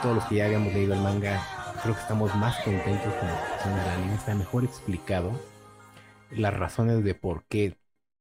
Todos 0.01 0.15
los 0.15 0.25
que 0.25 0.35
ya 0.35 0.45
habíamos 0.45 0.73
leído 0.73 0.93
el 0.93 1.01
manga, 1.01 1.41
creo 1.83 1.93
que 1.93 2.01
estamos 2.01 2.33
más 2.35 2.57
contentos 2.63 3.13
con 3.13 3.75
la 3.75 3.83
el 3.83 3.89
anime. 3.89 4.15
Está 4.15 4.33
mejor 4.33 4.63
explicado 4.63 5.31
las 6.31 6.53
razones 6.53 7.03
de 7.03 7.13
por 7.15 7.43
qué 7.45 7.77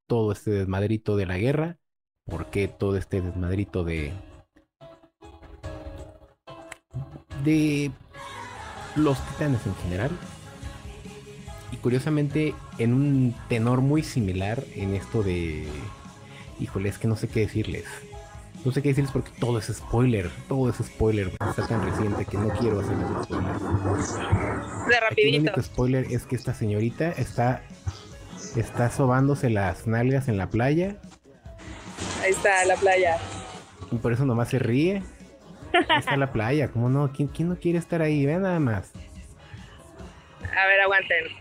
todo 0.07 0.33
este 0.33 0.51
desmadrito 0.51 1.17
de 1.17 1.27
la 1.27 1.39
guerra, 1.39 1.79
por 2.25 2.47
qué 2.47 2.69
todo 2.69 2.97
este 2.97 3.21
desmadrito 3.21 3.85
de. 3.85 4.13
de 7.45 7.93
los 8.97 9.19
titanes 9.29 9.65
en 9.67 9.75
general 9.77 10.11
y 11.73 11.77
curiosamente 11.77 12.55
en 12.79 12.95
un 12.95 13.35
tenor 13.49 13.81
muy 13.81 14.03
similar 14.03 14.63
en 14.75 14.95
esto 14.95 15.23
de... 15.23 15.67
Híjole, 16.59 16.89
es 16.89 16.99
que 16.99 17.09
no 17.09 17.17
sé 17.17 17.29
qué 17.29 17.41
decirles. 17.41 17.87
No 18.65 18.73
sé 18.73 18.83
qué 18.83 18.91
decirles 18.91 19.13
porque 19.13 19.31
todo 19.41 19.59
es 19.59 19.67
spoiler, 19.67 20.31
todo 20.47 20.69
es 20.69 20.77
spoiler, 20.77 21.29
está 21.29 21.67
tan 21.67 21.83
reciente 21.83 22.27
que 22.27 22.37
no 22.37 22.51
quiero 22.51 22.81
hacerles 22.81 23.07
spoilers. 23.25 24.15
De 24.89 25.01
rapidito. 25.01 25.37
el 25.37 25.41
único 25.41 25.63
spoiler 25.63 26.07
es 26.11 26.27
que 26.27 26.37
esta 26.37 26.53
señorita 26.53 27.13
está 27.13 27.63
está 28.57 28.91
sobándose 28.91 29.49
las 29.49 29.87
nalgas 29.87 30.29
en 30.29 30.37
la 30.37 30.49
playa. 30.49 30.97
Ahí 32.23 32.33
está 32.33 32.65
la 32.67 32.77
playa. 32.77 33.17
Y 33.91 33.97
por 33.97 34.13
eso 34.13 34.27
nomás 34.27 34.49
se 34.49 34.59
ríe. 34.59 35.03
Ahí 35.73 35.99
está 35.99 36.17
la 36.17 36.33
playa, 36.33 36.69
¿cómo 36.69 36.91
no? 36.91 37.11
¿Quién, 37.13 37.29
quién 37.29 37.49
no 37.49 37.57
quiere 37.57 37.79
estar 37.79 38.03
ahí? 38.03 38.27
Vean 38.27 38.43
nada 38.43 38.61
más. 38.61 38.93
A 40.43 40.67
ver, 40.67 40.81
aguanten 40.81 41.40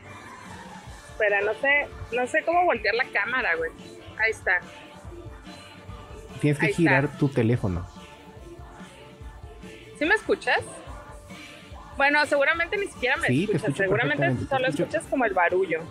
espera, 1.20 1.42
no 1.42 1.54
sé, 1.56 1.88
no 2.16 2.28
sé 2.28 2.44
cómo 2.44 2.64
voltear 2.66 2.96
la 2.96 3.06
cámara, 3.06 3.56
güey. 3.56 3.72
Ahí 4.18 4.32
está. 4.32 4.60
Tienes 6.40 6.60
que 6.60 6.74
girar 6.74 7.18
tu 7.18 7.28
teléfono. 7.28 7.86
¿Sí 9.98 10.06
me 10.06 10.16
escuchas? 10.16 10.62
Bueno, 11.98 12.26
seguramente 12.26 12.78
ni 12.78 12.88
siquiera 12.88 13.18
me 13.18 13.28
escuchas. 13.28 13.76
seguramente 13.76 14.46
solo 14.48 14.68
escuchas 14.68 15.06
como 15.08 15.26
el 15.26 15.34
barullo. 15.34 15.82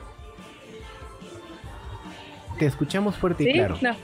Te 2.59 2.67
escuchamos 2.67 3.17
fuerte 3.17 3.45
y 3.45 3.53
claro. 3.53 3.77
No. 3.83 3.95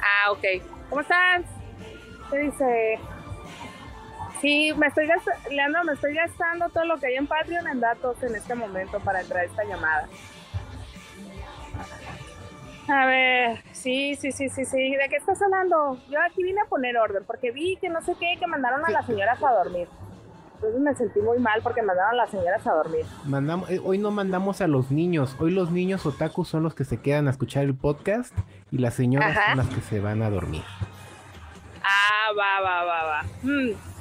Ah, 0.00 0.32
ok. 0.32 0.44
¿Cómo 0.90 1.00
estás? 1.00 1.42
¿Qué 2.30 2.38
dice? 2.38 2.98
Sí, 4.42 4.72
me 4.76 4.88
estoy 4.88 5.06
gastando, 5.06 5.48
Leandro, 5.50 5.84
me 5.84 5.92
estoy 5.92 6.14
gastando 6.14 6.68
todo 6.70 6.84
lo 6.84 6.98
que 6.98 7.06
hay 7.06 7.14
en 7.14 7.28
Patreon 7.28 7.64
en 7.68 7.78
datos 7.78 8.20
en 8.24 8.34
este 8.34 8.56
momento 8.56 8.98
para 8.98 9.20
entrar 9.20 9.42
a 9.42 9.44
esta 9.44 9.62
llamada. 9.62 10.08
A 12.88 13.06
ver, 13.06 13.62
sí, 13.70 14.16
sí, 14.16 14.32
sí, 14.32 14.48
sí, 14.48 14.64
sí. 14.64 14.96
¿De 14.96 15.08
qué 15.08 15.16
estás 15.16 15.40
hablando? 15.40 15.96
Yo 16.10 16.18
aquí 16.20 16.42
vine 16.42 16.60
a 16.60 16.68
poner 16.68 16.96
orden 16.96 17.22
porque 17.24 17.52
vi 17.52 17.76
que 17.76 17.88
no 17.88 18.02
sé 18.02 18.16
qué, 18.18 18.34
que 18.36 18.48
mandaron 18.48 18.84
a 18.84 18.90
las 18.90 19.06
señoras 19.06 19.40
a 19.44 19.52
dormir. 19.52 19.86
Entonces 20.56 20.80
me 20.80 20.94
sentí 20.96 21.20
muy 21.20 21.38
mal 21.38 21.60
porque 21.62 21.80
mandaron 21.80 22.14
a 22.14 22.16
las 22.16 22.30
señoras 22.30 22.66
a 22.66 22.72
dormir. 22.72 23.06
Mandamos, 23.24 23.70
eh, 23.70 23.80
hoy 23.84 23.98
no 23.98 24.10
mandamos 24.10 24.60
a 24.60 24.66
los 24.66 24.90
niños. 24.90 25.36
Hoy 25.38 25.52
los 25.52 25.70
niños 25.70 26.04
otaku 26.04 26.44
son 26.44 26.64
los 26.64 26.74
que 26.74 26.82
se 26.82 27.00
quedan 27.00 27.28
a 27.28 27.30
escuchar 27.30 27.62
el 27.62 27.76
podcast 27.76 28.36
y 28.72 28.78
las 28.78 28.94
señoras 28.94 29.38
son 29.46 29.58
las 29.58 29.68
que 29.68 29.80
se 29.82 30.00
van 30.00 30.20
a 30.20 30.30
dormir. 30.30 30.64
Ah, 31.84 32.32
va, 32.36 32.60
va, 32.60 32.84
va, 32.84 33.04
va. 33.04 33.22
Mm. 33.42 33.91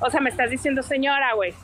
O 0.00 0.10
sea, 0.10 0.20
me 0.20 0.30
estás 0.30 0.50
diciendo 0.50 0.82
señora, 0.82 1.34
güey. 1.34 1.54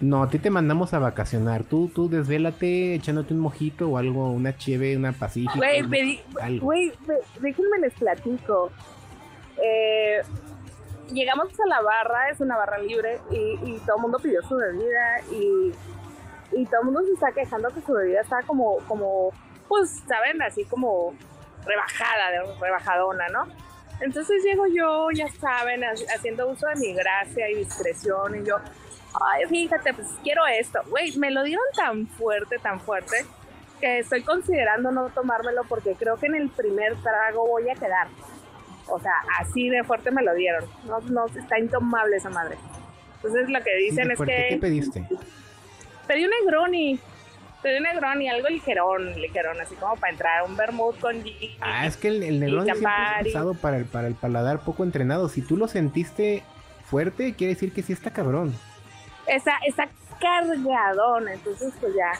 No, 0.00 0.24
a 0.24 0.28
ti 0.28 0.40
te 0.40 0.50
mandamos 0.50 0.94
a 0.94 0.98
vacacionar. 0.98 1.62
Tú, 1.62 1.88
tú 1.94 2.08
desvélate 2.08 2.94
echándote 2.94 3.34
un 3.34 3.40
mojito 3.40 3.88
o 3.88 3.98
algo, 3.98 4.32
una 4.32 4.56
cheve, 4.56 4.96
una 4.96 5.12
pacífica. 5.12 5.54
Güey, 5.56 6.20
güey, 6.58 6.92
déjenme 7.40 7.78
les 7.78 7.94
platico. 7.94 8.72
Eh, 9.62 10.20
llegamos 11.12 11.48
a 11.48 11.68
la 11.68 11.80
barra, 11.82 12.30
es 12.30 12.40
una 12.40 12.56
barra 12.56 12.78
libre, 12.78 13.20
y, 13.30 13.78
todo 13.86 13.96
el 13.96 14.02
mundo 14.02 14.18
pidió 14.18 14.42
su 14.42 14.56
bebida 14.56 15.20
y, 15.30 15.72
y 16.52 16.66
todo 16.66 16.80
el 16.80 16.86
mundo 16.86 17.02
se 17.04 17.12
está 17.12 17.30
quejando 17.30 17.68
que 17.68 17.80
su 17.82 17.92
bebida 17.92 18.22
está 18.22 18.42
como, 18.42 18.78
como, 18.88 19.30
pues, 19.68 20.02
¿saben? 20.08 20.42
Así 20.42 20.64
como 20.64 21.14
rebajada, 21.64 22.56
rebajadona, 22.60 23.28
¿no? 23.28 23.46
Entonces 24.02 24.42
llego 24.42 24.66
yo, 24.66 25.10
ya 25.14 25.28
saben, 25.28 25.84
haciendo 25.84 26.48
uso 26.48 26.66
de 26.66 26.74
mi 26.76 26.92
gracia 26.92 27.48
y 27.48 27.54
discreción 27.54 28.42
y 28.42 28.44
yo, 28.44 28.56
ay, 29.30 29.46
fíjate, 29.46 29.94
pues 29.94 30.08
quiero 30.24 30.44
esto. 30.46 30.80
Güey, 30.90 31.16
me 31.18 31.30
lo 31.30 31.44
dieron 31.44 31.64
tan 31.76 32.08
fuerte, 32.08 32.58
tan 32.58 32.80
fuerte, 32.80 33.24
que 33.80 34.00
estoy 34.00 34.22
considerando 34.22 34.90
no 34.90 35.08
tomármelo 35.10 35.62
porque 35.68 35.94
creo 35.94 36.16
que 36.16 36.26
en 36.26 36.34
el 36.34 36.48
primer 36.50 36.96
trago 36.96 37.46
voy 37.46 37.70
a 37.70 37.74
quedar. 37.74 38.08
O 38.88 38.98
sea, 38.98 39.12
así 39.38 39.68
de 39.68 39.84
fuerte 39.84 40.10
me 40.10 40.22
lo 40.22 40.34
dieron. 40.34 40.64
No, 40.84 40.98
no, 41.00 41.26
está 41.26 41.60
intomable 41.60 42.16
esa 42.16 42.30
madre. 42.30 42.56
Entonces 43.16 43.48
lo 43.48 43.62
que 43.62 43.76
dicen 43.76 44.10
es 44.10 44.18
que... 44.18 44.46
¿Qué 44.50 44.58
pediste? 44.60 45.06
Pedí 46.08 46.24
un 46.24 46.30
Negroni 46.30 46.98
pedí 47.62 47.76
un 47.76 47.84
Negroni, 47.84 48.28
algo 48.28 48.48
ligerón, 48.48 49.20
ligerón, 49.20 49.60
así 49.60 49.74
como 49.76 49.96
para 49.96 50.12
entrar, 50.12 50.42
un 50.44 50.56
vermouth 50.56 50.98
con 50.98 51.22
Ah, 51.60 51.86
es 51.86 51.96
que 51.96 52.08
el, 52.08 52.22
el 52.22 52.40
Negroni 52.40 52.70
es 52.70 52.78
pensado 53.22 53.54
para 53.54 53.76
el, 53.76 53.84
para 53.84 54.08
el 54.08 54.14
paladar 54.14 54.60
poco 54.60 54.82
entrenado. 54.82 55.28
Si 55.28 55.42
tú 55.42 55.56
lo 55.56 55.68
sentiste 55.68 56.42
fuerte, 56.84 57.34
quiere 57.34 57.54
decir 57.54 57.72
que 57.72 57.82
sí 57.82 57.92
está 57.92 58.10
cabrón. 58.12 58.54
Está, 59.26 59.58
está 59.66 59.88
cargadón, 60.20 61.28
entonces 61.28 61.72
pues 61.80 61.94
ya, 61.94 62.12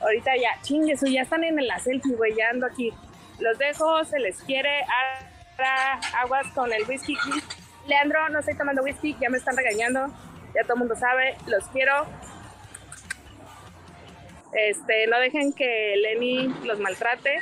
ahorita 0.00 0.36
ya, 0.36 0.60
chingues, 0.62 1.00
ya 1.00 1.22
están 1.22 1.44
en 1.44 1.66
la 1.66 1.78
selfie, 1.78 2.14
güey, 2.14 2.34
ya 2.36 2.50
ando 2.50 2.66
aquí. 2.66 2.92
Los 3.40 3.58
dejo, 3.58 4.04
se 4.04 4.18
les 4.18 4.40
quiere, 4.42 4.84
aguas 6.22 6.46
con 6.54 6.72
el 6.72 6.84
whisky. 6.88 7.16
Leandro, 7.86 8.28
no 8.30 8.38
estoy 8.38 8.56
tomando 8.56 8.82
whisky, 8.82 9.16
ya 9.20 9.28
me 9.28 9.38
están 9.38 9.56
regañando, 9.56 10.06
ya 10.54 10.62
todo 10.62 10.74
el 10.74 10.78
mundo 10.80 10.96
sabe, 10.96 11.36
los 11.46 11.64
quiero, 11.68 12.06
este, 14.54 15.06
no 15.08 15.18
dejen 15.18 15.52
que 15.52 15.94
Lenny 15.96 16.48
los 16.64 16.78
maltrate. 16.80 17.38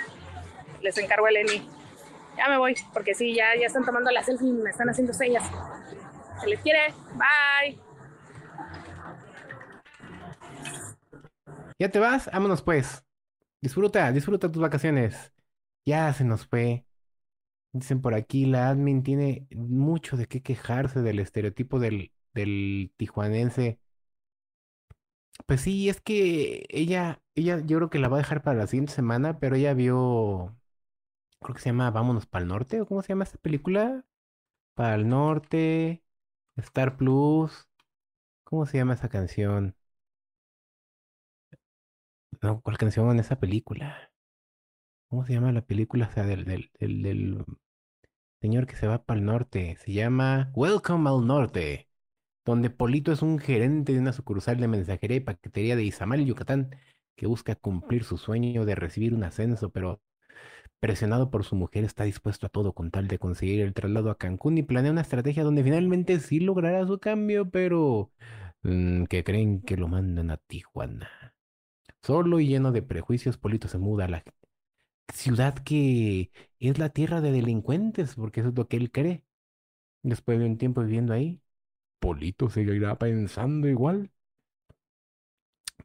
les 0.81 0.97
encargo 0.99 1.29
el 1.29 1.37
Eni. 1.37 1.69
Ya 2.37 2.49
me 2.49 2.57
voy, 2.57 2.75
porque 2.93 3.15
sí, 3.15 3.35
ya, 3.35 3.55
ya 3.59 3.67
están 3.67 3.85
tomando 3.85 4.11
la 4.11 4.23
selfie 4.23 4.49
y 4.49 4.53
me 4.53 4.71
están 4.71 4.89
haciendo 4.89 5.13
señas. 5.13 5.45
Se 6.41 6.49
les 6.49 6.61
quiere. 6.61 6.95
Bye. 7.15 7.79
¿Ya 11.79 11.91
te 11.91 11.99
vas? 11.99 12.31
Vámonos 12.33 12.63
pues. 12.63 13.05
Disfruta, 13.61 14.11
disfruta 14.13 14.51
tus 14.51 14.63
vacaciones. 14.63 15.33
Ya 15.85 16.13
se 16.13 16.25
nos 16.25 16.47
fue. 16.47 16.87
Dicen 17.73 18.01
por 18.03 18.15
aquí, 18.15 18.47
la 18.47 18.69
admin 18.69 19.03
tiene 19.03 19.47
mucho 19.51 20.17
de 20.17 20.27
qué 20.27 20.43
quejarse 20.43 21.01
del 21.03 21.19
estereotipo 21.21 21.79
del, 21.79 22.13
del 22.35 22.93
tijuanense. 22.97 23.79
Pues 25.47 25.61
sí, 25.63 25.89
es 25.89 26.01
que 26.01 26.67
ella, 26.71 27.21
ella, 27.35 27.61
yo 27.65 27.79
creo 27.79 27.91
que 27.91 27.99
la 27.99 28.09
va 28.09 28.17
a 28.17 28.21
dejar 28.21 28.43
para 28.43 28.59
la 28.59 28.67
siguiente 28.67 28.93
semana, 28.93 29.39
pero 29.39 29.57
ella 29.57 29.75
vio, 29.75 30.57
creo 31.41 31.55
que 31.55 31.61
se 31.63 31.71
llama 31.71 31.91
Vámonos 31.91 32.27
para 32.27 32.43
el 32.45 32.49
Norte, 32.49 32.81
o 32.81 32.87
cómo 32.87 33.03
se 33.03 33.11
llama 33.11 33.25
esta 33.25 33.39
película? 33.39 34.05
Para 34.75 34.97
el 34.97 35.09
Norte, 35.09 36.05
Star 36.57 36.97
Plus, 36.97 37.69
¿cómo 38.45 38.67
se 38.67 38.79
llama 38.79 38.95
esa 38.95 39.09
canción? 39.11 39.77
No, 42.43 42.61
¿cuál 42.61 42.77
canción 42.79 43.11
en 43.11 43.21
esa 43.21 43.39
película? 43.41 44.13
¿Cómo 45.09 45.25
se 45.27 45.35
llama 45.35 45.53
la 45.53 45.65
película? 45.67 46.09
O 46.09 46.13
sea, 46.13 46.25
del, 46.25 46.45
del, 46.45 46.71
del, 46.81 47.03
del 47.03 47.45
señor 48.43 48.67
que 48.67 48.77
se 48.77 48.87
va 48.89 49.05
para 49.05 49.21
el 49.21 49.27
norte. 49.27 49.77
Se 49.85 49.93
llama 49.93 50.51
Welcome 50.55 51.09
al 51.11 51.27
Norte 51.27 51.89
donde 52.45 52.71
Polito 52.71 53.13
es 53.13 53.23
un 53.23 53.39
gerente 53.39 53.93
de 53.93 54.01
una 54.01 54.13
sucursal 54.13 54.59
de 54.59 54.69
mensajería 54.69 55.19
y 55.19 55.21
paquetería 55.21 55.77
de 55.77 55.85
Izamal, 55.85 56.25
Yucatán, 56.25 56.71
que 57.17 57.27
busca 57.27 57.55
cumplir 57.55 58.05
su 58.05 58.19
sueño 58.19 58.65
de 58.65 58.75
recibir 58.75 59.15
un 59.15 59.25
ascenso, 59.25 59.71
pero 59.71 60.01
presionado 60.81 61.31
por 61.31 61.45
su 61.45 61.55
mujer 61.57 61.85
está 61.85 62.05
dispuesto 62.05 62.47
a 62.47 62.51
todo 62.51 62.73
con 62.73 62.91
tal 62.91 63.07
de 63.09 63.19
conseguir 63.19 63.61
el 63.61 63.75
traslado 63.75 64.11
a 64.11 64.19
Cancún 64.19 64.59
y 64.59 64.63
planea 64.65 64.91
una 64.93 65.03
estrategia 65.03 65.45
donde 65.45 65.63
finalmente 65.63 66.19
sí 66.21 66.41
logrará 66.41 66.87
su 66.87 66.99
cambio, 66.99 67.51
pero 67.51 68.11
mm, 68.63 69.05
que 69.05 69.25
creen 69.25 69.63
que 69.63 69.77
lo 69.77 69.89
mandan 69.89 70.31
a 70.31 70.39
Tijuana. 70.39 71.09
Solo 72.03 72.41
y 72.41 72.49
lleno 72.49 72.73
de 72.73 72.83
prejuicios, 72.83 73.39
Polito 73.39 73.69
se 73.69 73.79
muda 73.79 74.07
a 74.07 74.09
la 74.09 74.25
ciudad 75.15 75.55
que 75.55 76.33
es 76.59 76.79
la 76.79 76.89
tierra 76.91 77.21
de 77.21 77.33
delincuentes, 77.33 78.15
porque 78.17 78.41
eso 78.41 78.51
es 78.51 78.57
lo 78.57 78.69
que 78.69 78.77
él 78.77 78.91
cree. 78.91 79.25
Después 80.03 80.39
de 80.39 80.47
un 80.47 80.59
tiempo 80.59 80.83
viviendo 80.83 81.13
ahí, 81.13 81.41
Polito 82.03 82.51
seguirá 82.51 82.99
pensando 82.99 83.69
igual. 83.69 84.11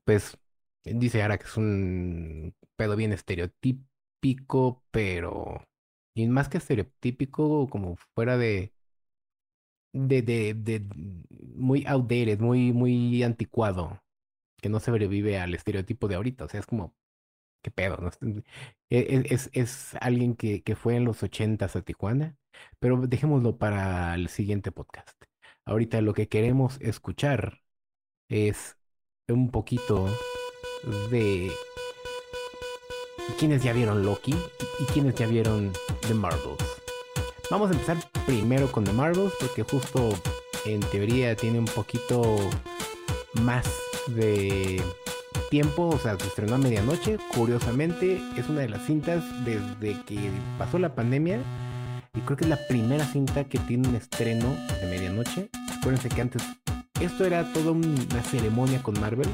Pues 0.04 0.38
dice 0.84 1.22
ahora 1.22 1.38
que 1.38 1.46
es 1.46 1.58
un 1.58 2.56
pedo 2.76 2.96
bien 2.96 3.14
estereotípico, 3.14 4.84
pero. 4.92 5.64
Y 6.16 6.28
más 6.28 6.50
que 6.50 6.58
estereotípico, 6.58 7.68
como 7.70 7.98
fuera 8.16 8.38
de. 8.38 8.74
De, 9.94 10.22
de, 10.22 10.54
de 10.54 10.86
muy 11.56 11.86
outdated, 11.88 12.40
muy, 12.40 12.74
muy 12.74 13.24
anticuado. 13.24 14.02
Que 14.62 14.70
no 14.70 14.80
sobrevive 14.80 15.40
al 15.40 15.54
estereotipo 15.56 16.08
de 16.08 16.16
ahorita. 16.16 16.46
O 16.46 16.50
sea, 16.50 16.60
es 16.62 16.66
como. 16.68 16.96
¿Qué 17.64 17.72
pedo? 17.72 18.12
E, 18.90 19.00
e, 19.00 19.34
es, 19.34 19.50
es, 19.54 19.96
alguien 20.02 20.36
que, 20.36 20.64
que 20.64 20.76
fue 20.76 20.96
en 20.96 21.06
los 21.06 21.24
ochentas 21.24 21.76
a 21.76 21.82
Tijuana. 21.84 22.38
Pero 22.80 23.08
dejémoslo 23.08 23.58
para 23.58 24.16
el 24.16 24.30
siguiente 24.30 24.72
podcast. 24.72 25.28
Ahorita 25.68 26.00
lo 26.00 26.14
que 26.14 26.30
queremos 26.30 26.78
escuchar 26.80 27.62
es 28.30 28.78
un 29.28 29.52
poquito 29.52 30.08
de 31.12 31.52
quienes 33.38 33.64
ya 33.64 33.74
vieron 33.74 34.06
Loki 34.06 34.34
y 34.80 34.86
quienes 34.94 35.16
ya 35.16 35.28
vieron 35.28 35.74
The 36.08 36.14
Marvels. 36.14 36.64
Vamos 37.52 37.70
a 37.70 37.74
empezar 37.74 37.98
primero 38.26 38.72
con 38.72 38.86
The 38.86 38.94
Marvels 38.94 39.34
porque 39.42 39.64
justo 39.64 40.10
en 40.66 40.80
teoría 40.80 41.36
tiene 41.36 41.60
un 41.60 41.66
poquito 41.66 42.38
más 43.42 43.70
de 44.08 44.82
tiempo, 45.50 45.90
o 45.90 46.00
sea, 46.00 46.18
se 46.18 46.28
estrenó 46.28 46.56
a 46.56 46.60
medianoche. 46.60 47.18
Curiosamente, 47.36 48.22
es 48.38 48.48
una 48.48 48.62
de 48.62 48.70
las 48.70 48.86
cintas 48.86 49.22
desde 49.44 50.02
que 50.06 50.32
pasó 50.58 50.80
la 50.80 50.96
pandemia 50.96 51.42
y 52.18 52.22
creo 52.22 52.38
que 52.38 52.46
es 52.46 52.50
la 52.50 52.68
primera 52.68 53.06
cinta 53.06 53.44
que 53.44 53.60
tiene 53.60 53.88
un 53.90 53.96
estreno 53.96 54.56
de 54.82 54.88
medianoche. 54.90 55.50
Acuérdense 55.88 56.14
que 56.14 56.22
antes 56.22 56.44
esto 57.00 57.24
era 57.24 57.54
toda 57.54 57.72
una 57.72 58.22
ceremonia 58.22 58.84
con 58.84 59.00
Marvel. 59.00 59.30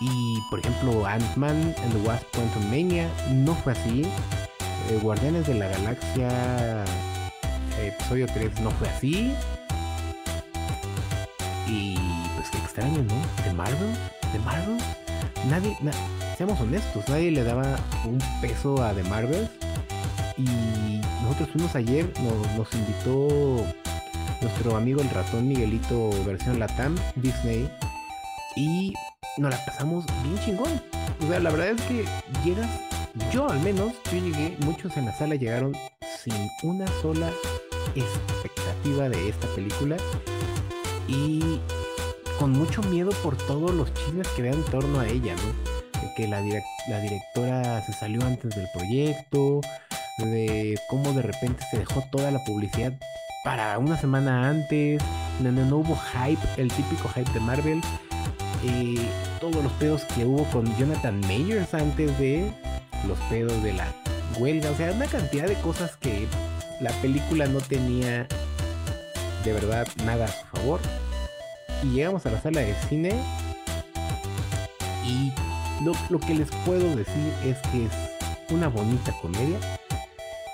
Y 0.00 0.38
por 0.48 0.60
ejemplo, 0.60 1.04
Ant-Man 1.04 1.74
and 1.82 1.92
the 1.92 2.06
Wasp 2.06 2.24
Quantum 2.32 2.64
Mania 2.66 3.10
no 3.32 3.52
fue 3.52 3.72
así. 3.72 4.02
Eh, 4.02 5.00
Guardianes 5.02 5.48
de 5.48 5.54
la 5.54 5.66
Galaxia 5.66 6.84
episodio 7.84 8.28
3 8.32 8.60
no 8.60 8.70
fue 8.70 8.88
así. 8.90 9.34
Y 11.66 11.96
pues 12.36 12.50
qué 12.50 12.58
extraño, 12.58 13.02
¿no? 13.02 13.42
De 13.42 13.52
Marvel, 13.54 13.92
de 14.32 14.38
Marvel. 14.38 14.78
Nadie, 15.50 15.76
seamos 16.38 16.60
honestos, 16.60 17.08
nadie 17.08 17.32
le 17.32 17.42
daba 17.42 17.76
un 18.04 18.20
peso 18.40 18.80
a 18.80 18.92
The 18.92 19.02
Marvel 19.02 19.48
y 20.36 21.00
nosotros 21.22 21.50
fuimos 21.50 21.74
ayer, 21.76 22.06
nos, 22.56 22.72
invitó 22.74 23.66
nuestro 24.42 24.76
amigo 24.76 25.00
el 25.00 25.10
ratón 25.10 25.48
Miguelito 25.48 26.10
versión 26.24 26.58
Latam, 26.58 26.96
Disney, 27.16 27.70
y 28.56 28.92
nos 29.38 29.50
la 29.50 29.64
pasamos 29.64 30.04
bien 30.24 30.38
chingón. 30.44 30.82
O 31.22 31.28
sea, 31.28 31.40
la 31.40 31.50
verdad 31.50 31.68
es 31.68 31.82
que 31.82 32.04
llegas, 32.44 32.68
yo 33.32 33.48
al 33.48 33.60
menos, 33.60 33.92
yo 34.12 34.18
llegué, 34.18 34.56
muchos 34.60 34.96
en 34.96 35.06
la 35.06 35.16
sala 35.16 35.36
llegaron 35.36 35.76
sin 36.22 36.34
una 36.64 36.86
sola 37.00 37.30
expectativa 37.94 39.08
de 39.08 39.28
esta 39.28 39.46
película 39.54 39.96
y 41.08 41.60
con 42.38 42.52
mucho 42.52 42.82
miedo 42.82 43.10
por 43.22 43.36
todos 43.36 43.72
los 43.72 43.92
chismes 43.94 44.26
que 44.28 44.42
vean 44.42 44.54
en 44.54 44.64
torno 44.64 45.00
a 45.00 45.06
ella, 45.06 45.34
¿no? 45.36 46.00
De 46.00 46.14
que 46.16 46.26
la, 46.26 46.40
la 46.88 47.00
directora 47.00 47.84
se 47.86 47.92
salió 47.92 48.22
antes 48.22 48.54
del 48.54 48.66
proyecto, 48.74 49.60
de 50.18 50.78
cómo 50.88 51.12
de 51.12 51.22
repente 51.22 51.62
se 51.70 51.78
dejó 51.78 52.02
toda 52.10 52.30
la 52.30 52.42
publicidad 52.44 52.92
para 53.42 53.76
una 53.78 53.96
semana 53.96 54.48
antes, 54.48 55.02
no, 55.40 55.76
hubo 55.76 55.96
hype, 55.96 56.40
el 56.56 56.68
típico 56.68 57.08
hype 57.08 57.30
de 57.32 57.40
Marvel, 57.40 57.80
todos 59.40 59.62
los 59.62 59.72
pedos 59.72 60.04
que 60.14 60.24
hubo 60.24 60.44
con 60.50 60.64
Jonathan 60.78 61.20
Mayers 61.22 61.74
antes 61.74 62.16
de 62.18 62.52
los 63.06 63.18
pedos 63.28 63.60
de 63.64 63.72
la 63.72 63.88
huelga, 64.38 64.70
o 64.70 64.76
sea, 64.76 64.92
una 64.92 65.06
cantidad 65.06 65.46
de 65.46 65.56
cosas 65.56 65.96
que 65.96 66.28
la 66.80 66.92
película 67.02 67.46
no 67.46 67.60
tenía 67.60 68.28
de 69.44 69.52
verdad 69.52 69.88
nada 70.04 70.26
a 70.26 70.28
su 70.28 70.46
favor. 70.56 70.80
Y 71.82 71.88
llegamos 71.88 72.24
a 72.26 72.30
la 72.30 72.40
sala 72.40 72.60
de 72.60 72.74
cine 72.88 73.12
y 75.04 75.32
lo 75.82 76.20
que 76.20 76.34
les 76.34 76.48
puedo 76.64 76.94
decir 76.94 77.32
es 77.44 77.58
que 77.72 77.86
es 77.86 77.92
una 78.50 78.68
bonita 78.68 79.12
comedia 79.20 79.58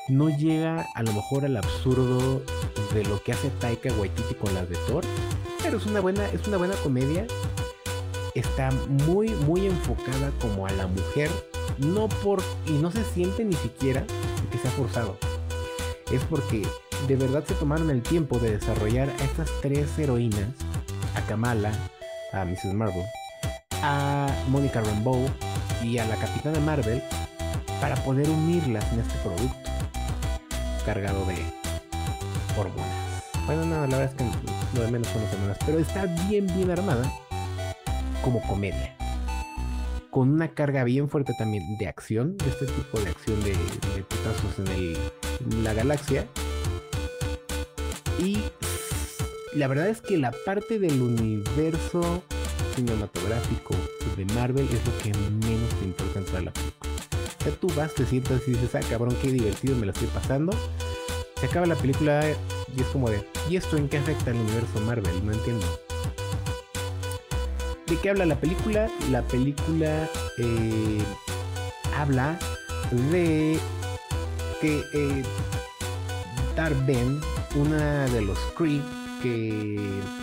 no 0.09 0.31
llega 0.31 0.87
a 0.95 1.03
lo 1.03 1.13
mejor 1.13 1.45
al 1.45 1.57
absurdo 1.57 2.43
de 2.95 3.05
lo 3.05 3.23
que 3.23 3.33
hace 3.33 3.51
Taika 3.51 3.93
Waititi 3.93 4.35
con 4.35 4.55
las 4.55 4.69
de 4.69 4.77
Thor, 4.87 5.05
pero 5.63 5.79
es 5.79 5.87
una 5.87 6.01
buena, 6.01 6.27
es 6.31 6.47
una 6.47 6.57
buena 6.57 6.75
comedia. 6.77 7.27
Está 8.35 8.71
muy, 9.07 9.31
muy 9.31 9.67
enfocada 9.67 10.31
como 10.41 10.67
a 10.67 10.71
la 10.73 10.87
mujer, 10.87 11.31
no 11.79 12.09
por 12.09 12.43
y 12.67 12.73
no 12.73 12.91
se 12.91 13.05
siente 13.05 13.45
ni 13.45 13.55
siquiera 13.55 14.05
que 14.51 14.59
sea 14.59 14.71
forzado. 14.73 15.17
Es 16.11 16.23
porque 16.25 16.67
de 17.07 17.17
verdad 17.17 17.45
se 17.47 17.55
tomaron 17.55 17.91
el 17.91 18.03
tiempo 18.03 18.39
de 18.39 18.53
desarrollar 18.53 19.09
a 19.09 19.25
estas 19.25 19.51
tres 19.61 19.99
heroínas, 19.99 20.49
a 21.15 21.23
Kamala, 21.23 21.73
a 22.33 22.45
Mrs. 22.45 22.75
Marvel, 22.75 23.05
a 23.83 24.29
Monica 24.49 24.81
Rambeau 24.81 25.27
y 25.83 25.99
a 25.99 26.07
la 26.07 26.17
Capitana 26.17 26.61
Marvel 26.61 27.03
para 27.81 27.97
poder 28.05 28.29
unirlas 28.29 28.85
en 28.93 29.01
este 29.01 29.19
producto 29.19 29.71
cargado 30.85 31.25
de 31.27 31.58
Bueno, 33.47 33.65
no, 33.67 33.87
la 33.87 33.99
verdad 33.99 34.05
es 34.05 34.15
que 34.15 34.25
lo 34.77 34.85
de 34.85 34.91
menos 34.91 35.07
son 35.09 35.23
las 35.23 35.33
hormonas, 35.33 35.59
pero 35.65 35.79
está 35.79 36.07
bien, 36.29 36.47
bien 36.49 36.71
armada 36.71 37.11
como 38.23 38.43
comedia. 38.49 38.97
Con 40.11 40.31
una 40.31 40.49
carga 40.49 40.83
bien 40.83 41.09
fuerte 41.09 41.35
también 41.39 41.63
de 41.79 41.87
acción, 41.87 42.37
de 42.37 42.49
este 42.49 42.67
tipo 42.67 42.99
de 43.01 43.11
acción 43.11 43.43
de, 43.45 43.55
putazos 44.03 44.59
en, 44.59 44.69
el, 44.69 44.99
en 45.53 45.65
la 45.65 45.73
galaxia. 45.73 46.27
Y 48.19 48.43
la 49.55 49.69
verdad 49.69 49.89
es 49.89 50.01
que 50.01 50.19
la 50.19 50.33
parte 50.45 50.81
del 50.81 51.01
universo 51.01 52.25
cinematográfico 52.75 53.75
de 54.17 54.25
Marvel 54.35 54.67
es 54.67 54.85
lo 54.85 54.99
que 54.99 55.19
menos 55.47 55.69
te 55.79 55.85
importa 55.85 56.19
entrar 56.19 56.43
a 56.43 56.45
la 56.47 56.51
película 56.51 56.99
tú 57.57 57.69
vas, 57.77 57.95
te 57.95 58.05
sientas 58.07 58.43
y 58.47 58.53
dices, 58.53 58.75
ah, 58.75 58.81
cabrón, 58.89 59.17
qué 59.23 59.31
divertido 59.31 59.77
me 59.77 59.87
lo 59.87 59.93
estoy 59.93 60.09
pasando. 60.09 60.53
Se 61.41 61.47
acaba 61.47 61.67
la 61.67 61.77
película 61.77 62.25
y 62.77 62.81
es 62.81 62.87
como 62.89 63.09
de, 63.09 63.25
¿y 63.49 63.57
esto 63.57 63.77
en 63.77 63.89
qué 63.89 63.99
afecta 63.99 64.33
al 64.33 64.39
universo 64.39 64.81
Marvel? 64.81 65.25
No 65.25 65.33
entiendo. 65.33 65.67
¿De 67.87 67.97
qué 67.97 68.11
habla 68.11 68.27
la 68.27 68.41
película? 68.41 68.91
La 69.11 69.23
película 69.23 70.09
eh, 70.39 70.99
habla 71.97 72.39
de 73.13 73.59
que 74.61 74.83
eh, 74.95 75.23
Ben, 76.87 77.21
una 77.55 78.07
de 78.07 78.21
los 78.21 78.39
Kree 78.57 78.83
que 79.23 79.81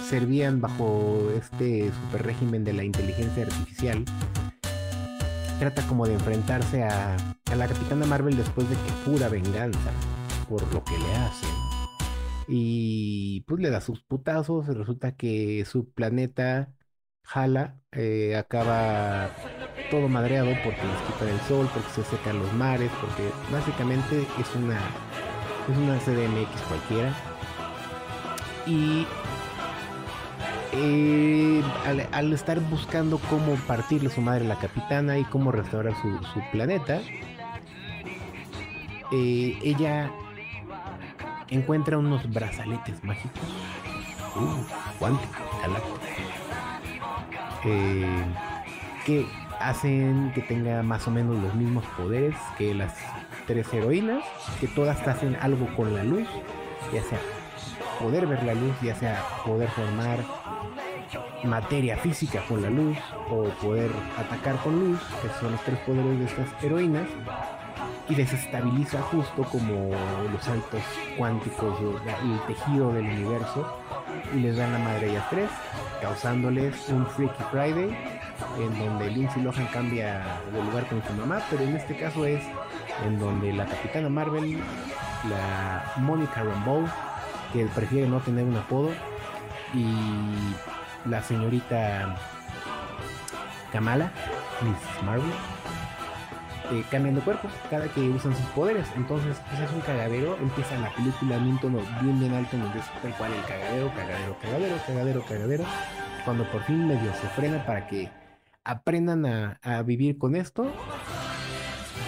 servían 0.10 0.60
bajo 0.60 1.30
este 1.38 1.92
super 1.92 2.24
régimen 2.24 2.66
de 2.66 2.74
la 2.74 2.84
inteligencia 2.84 3.44
artificial, 3.44 4.04
trata 5.60 5.82
como 5.88 6.06
de 6.06 6.14
enfrentarse 6.14 6.84
a, 6.84 7.16
a 7.52 7.56
la 7.56 7.68
Capitana 7.68 8.06
Marvel 8.06 8.36
después 8.36 8.70
de 8.70 8.76
que 8.76 8.92
jura 9.06 9.30
venganza 9.30 9.92
por 10.48 10.62
lo 10.74 10.84
que 10.84 10.98
le 10.98 11.16
hacen. 11.16 11.50
Y 12.48 13.42
pues 13.42 13.62
le 13.62 13.70
da 13.70 13.82
sus 13.82 14.02
putazos. 14.04 14.68
Resulta 14.68 15.16
que 15.16 15.66
su 15.66 15.92
planeta 15.92 16.74
Jala 17.24 17.80
eh, 17.92 18.36
acaba 18.36 19.30
todo 19.90 20.08
madreado 20.08 20.52
porque 20.64 20.82
les 20.84 21.02
quitan 21.02 21.28
el 21.30 21.40
sol, 21.42 21.70
porque 21.74 21.90
se 21.90 22.04
secan 22.04 22.40
los 22.40 22.54
mares, 22.54 22.92
porque 23.02 23.30
básicamente 23.52 24.22
es 24.40 24.56
una 24.56 24.80
es 25.70 25.78
una 25.78 25.98
CDMX 26.00 26.62
cualquiera. 26.68 27.14
Y 28.68 29.06
eh, 30.74 31.64
al, 32.12 32.34
estar 32.34 32.60
buscando 32.60 33.18
cómo 33.30 33.56
partirle 33.68 34.10
su 34.10 34.22
madre 34.22 34.46
la 34.46 34.58
capitana 34.58 35.18
y 35.18 35.24
cómo 35.26 35.52
restaurar 35.52 35.94
su, 36.02 36.42
planeta, 36.52 37.02
eh, 39.12 39.58
ella 39.64 40.12
encuentra 41.50 41.98
unos 41.98 42.32
brazaletes 42.32 43.04
mágicos, 43.04 43.42
uh, 44.36 44.98
cuánticos, 45.00 45.46
eh, 47.66 48.26
que 49.06 49.26
hacen 49.60 50.32
que 50.34 50.42
tenga 50.42 50.84
más 50.84 51.08
o 51.08 51.12
menos 51.12 51.38
los 51.42 51.54
mismos 51.56 51.86
poderes 51.98 52.36
que 52.58 52.74
las 52.74 52.94
tres 53.48 53.72
heroínas, 53.74 54.24
que 54.60 54.68
todas 54.68 55.08
hacen 55.08 55.36
algo 55.42 55.68
con 55.76 55.94
la 55.94 56.04
luz, 56.04 56.28
ya 56.94 57.02
sea 57.04 57.20
poder 58.00 58.28
ver 58.28 58.44
la 58.44 58.54
luz, 58.54 58.76
ya 58.82 58.96
sea 58.96 59.24
poder 59.46 59.70
formar 59.70 60.20
materia 61.44 61.98
física 61.98 62.44
con 62.48 62.62
la 62.62 62.70
luz 62.70 62.98
o 63.30 63.44
poder 63.62 63.92
atacar 64.18 64.58
con 64.58 64.80
luz, 64.80 65.00
que 65.22 65.30
son 65.40 65.52
los 65.52 65.62
tres 65.62 65.80
poderes 65.80 66.20
de 66.20 66.26
estas 66.26 66.64
heroínas, 66.64 67.08
y 68.08 68.16
desestabiliza 68.16 69.02
justo 69.02 69.44
como 69.44 69.92
los 70.32 70.44
saltos 70.44 70.82
cuánticos, 71.18 71.78
el 71.80 72.40
tejido 72.48 72.94
del 72.94 73.06
universo, 73.06 73.80
y 74.34 74.40
les 74.40 74.58
dan 74.58 74.74
la 74.74 74.80
madre 74.80 75.08
a 75.08 75.10
ellas 75.10 75.26
tres, 75.30 75.50
causándoles 76.02 76.90
un 76.90 77.06
Freaky 77.08 77.44
Friday, 77.52 77.98
en 78.60 78.80
donde 78.80 79.10
Lindsay 79.10 79.42
Lohan 79.42 79.68
cambia 79.68 80.40
de 80.52 80.64
lugar 80.64 80.86
con 80.88 81.04
su 81.04 81.14
mamá, 81.14 81.42
pero 81.50 81.64
en 81.64 81.76
este 81.76 81.96
caso 81.98 82.26
es 82.26 82.44
en 83.06 83.20
donde 83.20 83.54
la 83.54 83.66
Capitana 83.66 84.10
Marvel, 84.10 84.60
la 85.30 85.94
Monica 85.98 86.44
Rambeau, 86.44 86.86
que 87.54 87.66
prefiere 87.68 88.08
no 88.08 88.20
tener 88.20 88.46
un 88.46 88.58
apodo, 88.58 88.92
y 89.74 89.86
la 91.10 91.22
señorita 91.24 92.16
Kamala, 93.72 94.12
Miss 94.62 95.04
Marvel, 95.04 95.34
eh, 96.72 96.84
cambian 96.90 97.16
de 97.16 97.22
cuerpo 97.22 97.48
cada 97.70 97.88
que 97.88 98.02
usan 98.02 98.36
sus 98.36 98.46
poderes. 98.48 98.88
Entonces, 98.96 99.38
pues 99.50 99.62
es 99.62 99.72
un 99.72 99.82
cagadero. 99.82 100.38
Empieza 100.38 100.78
la 100.78 100.94
película 100.94 101.36
en 101.36 101.44
un 101.44 101.60
tono 101.60 101.80
bien, 102.02 102.20
bien 102.20 102.34
alto, 102.34 102.58
donde 102.58 102.80
es 102.80 102.86
tal 103.02 103.14
cual 103.18 103.34
el 103.34 103.44
cagadero, 103.46 103.94
cagadero, 103.96 104.38
cagadero, 104.42 104.76
cagadero, 104.86 105.26
cagadero. 105.26 105.64
Cuando 106.24 106.44
por 106.52 106.64
fin 106.64 106.88
medio 106.88 107.12
se 107.14 107.28
frena 107.30 107.66
para 107.66 107.88
que 107.88 108.10
aprendan 108.64 109.26
a, 109.26 109.82
vivir 109.84 110.18
con 110.18 110.36
esto, 110.36 110.72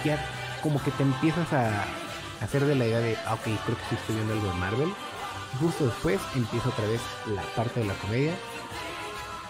ya 0.04 0.18
como 0.62 0.82
que 0.82 0.90
te 0.90 1.04
empiezas 1.04 1.52
a 1.52 1.84
hacer 2.42 2.64
de 2.64 2.74
la 2.74 2.86
idea 2.86 2.98
de, 2.98 3.16
ah, 3.26 3.34
ok, 3.34 3.42
creo 3.42 3.76
que 3.88 3.94
estoy 3.94 4.16
viendo 4.16 4.34
algo 4.34 4.48
de 4.48 4.54
Marvel. 4.54 4.88
Justo 5.60 5.86
después 5.86 6.20
empieza 6.34 6.68
otra 6.68 6.86
vez 6.86 7.00
la 7.34 7.42
parte 7.54 7.80
de 7.80 7.86
la 7.86 7.94
comedia. 7.94 8.34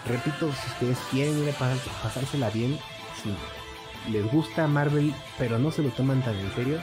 Repito, 0.07 0.53
si 0.53 0.69
ustedes 0.69 0.99
quieren 1.11 1.43
ir 1.43 1.51
a 1.51 2.03
pasársela 2.03 2.51
bien, 2.51 2.79
si 3.23 3.35
les 4.11 4.25
gusta 4.31 4.67
Marvel, 4.67 5.15
pero 5.39 5.59
no 5.59 5.71
se 5.71 5.83
lo 5.83 5.91
toman 5.91 6.23
tan 6.23 6.37
en 6.37 6.53
serio, 6.55 6.79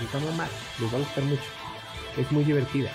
les 0.00 0.36
mal, 0.36 0.48
les 0.80 0.92
va 0.92 0.96
a 0.96 1.00
gustar 1.00 1.24
mucho. 1.24 1.42
Es 2.16 2.30
muy 2.32 2.44
divertida. 2.44 2.90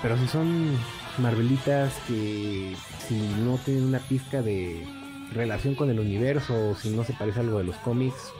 Pero 0.00 0.16
si 0.18 0.26
son 0.26 0.76
Marvelitas 1.18 1.92
que 2.08 2.74
si 3.06 3.14
no 3.14 3.58
tienen 3.58 3.84
una 3.84 3.98
pizca 3.98 4.42
de 4.42 4.84
relación 5.32 5.74
con 5.74 5.90
el 5.90 6.00
universo 6.00 6.70
o 6.70 6.74
si 6.74 6.90
no 6.90 7.04
se 7.04 7.12
parece 7.12 7.40
algo 7.40 7.58
de 7.58 7.64
los 7.64 7.76
cómics, 7.76 8.32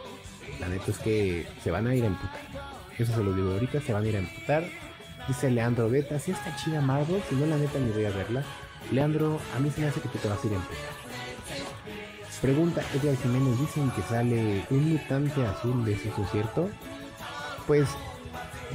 la 0.61 0.69
neta 0.69 0.91
es 0.91 0.99
que 0.99 1.47
se 1.63 1.71
van 1.71 1.87
a 1.87 1.95
ir 1.95 2.05
a 2.05 2.09
emputar. 2.09 2.41
Eso 2.99 3.15
se 3.15 3.23
lo 3.23 3.33
digo 3.33 3.53
ahorita, 3.53 3.81
se 3.81 3.93
van 3.93 4.05
a 4.05 4.09
ir 4.09 4.17
a 4.17 4.21
emputar. 4.21 4.65
Dice 5.29 5.51
Leandro 5.51 5.89
Beta, 5.89 6.19
si 6.19 6.33
está 6.33 6.57
chida 6.57 6.81
Marvel, 6.81 7.23
si 7.29 7.37
no 7.37 7.47
la 7.47 7.57
neta 7.57 7.79
ni 7.79 7.91
voy 7.91 8.05
a 8.05 8.11
verla. 8.11 8.43
Leandro, 8.91 9.39
a 9.57 9.61
mí 9.61 9.71
se 9.71 9.81
me 9.81 9.87
hace 9.87 10.01
que 10.01 10.09
tú 10.09 10.19
te 10.19 10.29
vas 10.29 10.43
a 10.43 10.47
ir 10.47 10.53
a 10.53 10.57
emputar. 10.57 11.12
Pregunta 12.43 12.83
Edgar 12.93 13.17
Jiménez, 13.19 13.57
dicen 13.61 13.89
que 13.93 14.03
sale 14.03 14.67
un 14.71 14.95
mutante 14.95 15.47
azul, 15.47 15.89
¿es 15.89 16.05
eso 16.05 16.27
cierto? 16.33 16.69
Pues 17.69 17.89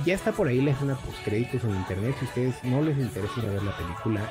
ya 0.06 0.15
está 0.15 0.32
por 0.32 0.47
ahí 0.47 0.62
la 0.62 0.71
escena 0.71 0.95
post 0.95 1.17
créditos 1.25 1.65
en 1.65 1.75
internet. 1.75 2.15
Si 2.17 2.25
ustedes 2.25 2.56
no 2.63 2.82
les 2.82 2.97
interesa 2.97 3.34
ir 3.36 3.49
ver 3.49 3.63
la 3.63 3.75
película, 3.75 4.21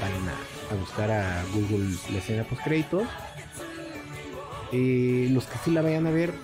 vayan 0.00 0.28
a, 0.28 0.74
buscar 0.80 1.12
a 1.12 1.44
Google 1.54 1.96
la 2.10 2.18
escena 2.18 2.42
post 2.42 2.60
créditos. 2.64 3.04
Eh, 4.72 5.28
los 5.30 5.46
que 5.46 5.58
sí 5.64 5.70
la 5.70 5.82
vayan 5.82 6.08
a 6.08 6.10
ver, 6.10 6.34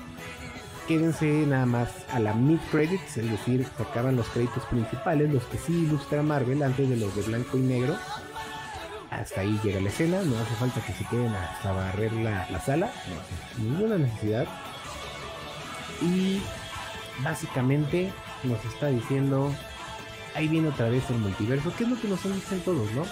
quédense 0.86 1.26
nada 1.26 1.66
más 1.66 1.90
a 2.12 2.20
la 2.20 2.34
mid 2.34 2.60
credits, 2.70 3.16
es 3.16 3.28
decir, 3.28 3.66
se 3.76 3.82
acaban 3.82 4.14
los 4.14 4.28
créditos 4.28 4.64
principales, 4.66 5.32
los 5.32 5.42
que 5.46 5.58
sí 5.58 5.72
ilustra 5.72 6.22
Marvel 6.22 6.62
antes 6.62 6.88
de 6.88 6.98
los 6.98 7.16
de 7.16 7.22
blanco 7.22 7.58
y 7.58 7.62
negro 7.62 7.96
hasta 9.10 9.40
ahí 9.40 9.58
llega 9.62 9.80
la 9.80 9.88
escena, 9.88 10.22
no 10.22 10.38
hace 10.38 10.54
falta 10.54 10.80
que 10.84 10.92
se 10.92 11.04
queden 11.06 11.34
hasta 11.34 11.72
barrer 11.72 12.12
la, 12.12 12.48
la 12.50 12.60
sala, 12.60 12.90
no, 13.58 13.64
ninguna 13.64 13.98
necesidad. 13.98 14.46
Y 16.02 16.40
básicamente 17.22 18.10
nos 18.44 18.64
está 18.64 18.88
diciendo, 18.88 19.52
ahí 20.34 20.48
viene 20.48 20.68
otra 20.68 20.88
vez 20.88 21.08
el 21.10 21.18
multiverso, 21.18 21.74
que 21.76 21.84
es 21.84 21.90
lo 21.90 22.00
que 22.00 22.08
nos 22.08 22.22
dicen 22.22 22.60
todos, 22.60 22.90
¿no? 22.92 23.04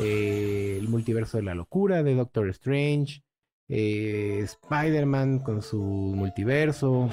Eh, 0.00 0.76
el 0.78 0.88
multiverso 0.88 1.38
de 1.38 1.44
la 1.44 1.54
locura 1.54 2.02
de 2.02 2.14
Doctor 2.14 2.48
Strange, 2.50 3.22
eh, 3.68 4.40
Spider-Man 4.42 5.40
con 5.40 5.62
su 5.62 5.80
multiverso, 5.80 7.08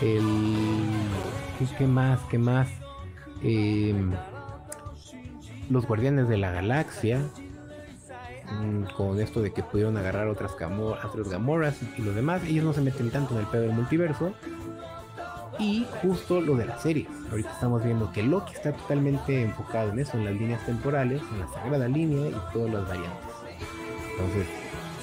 el... 0.00 0.22
¿Qué, 1.76 1.86
más? 1.88 2.20
¿Qué 2.30 2.38
más? 2.38 2.68
Eh, 3.42 3.92
los 5.70 5.86
Guardianes 5.86 6.28
de 6.28 6.38
la 6.38 6.50
Galaxia, 6.50 7.20
mm, 8.50 8.94
con 8.96 9.20
esto 9.20 9.42
de 9.42 9.52
que 9.52 9.62
pudieron 9.62 9.96
agarrar 9.96 10.28
otras, 10.28 10.52
otras 10.52 11.28
Gamoras 11.28 11.76
y 11.96 12.02
lo 12.02 12.12
demás, 12.12 12.42
ellos 12.44 12.64
no 12.64 12.72
se 12.72 12.80
meten 12.80 13.10
tanto 13.10 13.34
en 13.34 13.40
el 13.40 13.46
pedo 13.46 13.62
del 13.62 13.72
multiverso. 13.72 14.32
Y 15.58 15.86
justo 16.02 16.40
lo 16.40 16.54
de 16.54 16.66
las 16.66 16.82
series. 16.82 17.08
Ahorita 17.30 17.50
estamos 17.52 17.82
viendo 17.82 18.12
que 18.12 18.22
Loki 18.22 18.54
está 18.54 18.72
totalmente 18.72 19.42
enfocado 19.42 19.90
en 19.90 19.98
eso, 19.98 20.16
en 20.16 20.24
las 20.24 20.34
líneas 20.34 20.64
temporales, 20.64 21.20
en 21.32 21.40
la 21.40 21.48
sagrada 21.48 21.88
línea 21.88 22.28
y 22.28 22.52
todas 22.52 22.72
las 22.72 22.86
variantes. 22.86 23.34
Entonces, 24.12 24.46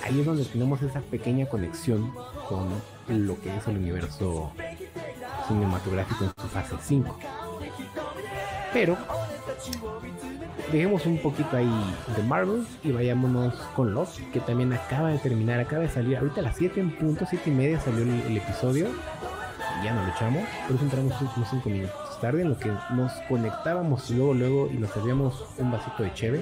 ahí 0.05 0.21
es 0.21 0.25
donde 0.25 0.45
tenemos 0.45 0.81
esa 0.81 1.01
pequeña 1.01 1.45
conexión 1.47 2.09
con 2.47 2.69
lo 3.09 3.39
que 3.41 3.55
es 3.55 3.67
el 3.67 3.77
universo 3.77 4.53
cinematográfico 5.47 6.23
en 6.23 6.31
su 6.41 6.47
fase 6.47 6.75
5. 6.81 7.19
Pero 8.71 8.97
dejemos 10.71 11.05
un 11.05 11.17
poquito 11.17 11.57
ahí 11.57 11.95
de 12.15 12.23
Marvel 12.23 12.65
y 12.83 12.91
vayámonos 12.91 13.53
con 13.75 13.93
Lost, 13.93 14.19
que 14.31 14.39
también 14.39 14.73
acaba 14.73 15.09
de 15.09 15.19
terminar, 15.19 15.59
acaba 15.59 15.83
de 15.83 15.89
salir. 15.89 16.17
Ahorita 16.17 16.41
a 16.41 16.43
las 16.43 16.57
7 16.57 16.79
en 16.79 16.95
punto, 16.95 17.25
7 17.29 17.49
y 17.49 17.53
media 17.53 17.79
salió 17.79 18.03
el, 18.03 18.37
episodio. 18.37 18.87
ya 19.83 19.93
no 19.93 20.05
lo 20.05 20.11
echamos, 20.11 20.43
por 20.67 20.75
eso 20.75 20.85
entramos 20.85 21.13
unos 21.35 21.49
5 21.49 21.69
minutos 21.69 22.05
tarde, 22.19 22.41
en 22.41 22.49
lo 22.49 22.57
que 22.57 22.71
nos 22.91 23.11
conectábamos 23.27 24.09
luego, 24.09 24.33
luego 24.33 24.69
y 24.71 24.77
nos 24.77 24.89
servíamos 24.91 25.45
un 25.57 25.69
vasito 25.71 26.03
de 26.03 26.13
cheve. 26.13 26.41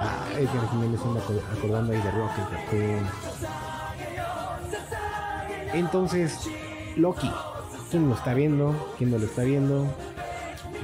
Ah, 0.00 0.26
es 0.38 0.48
que 0.48 0.56
me 0.76 0.86
anda 0.86 0.98
acordando 1.56 1.92
ahí 1.92 2.00
de 2.00 2.10
Rock, 2.10 2.30
el 2.72 3.06
Entonces, 5.74 6.48
Loki, 6.96 7.30
¿quién 7.90 8.08
lo 8.08 8.14
está 8.14 8.32
viendo? 8.34 8.94
¿Quién 8.96 9.10
no 9.10 9.18
lo 9.18 9.26
está 9.26 9.42
viendo? 9.42 9.86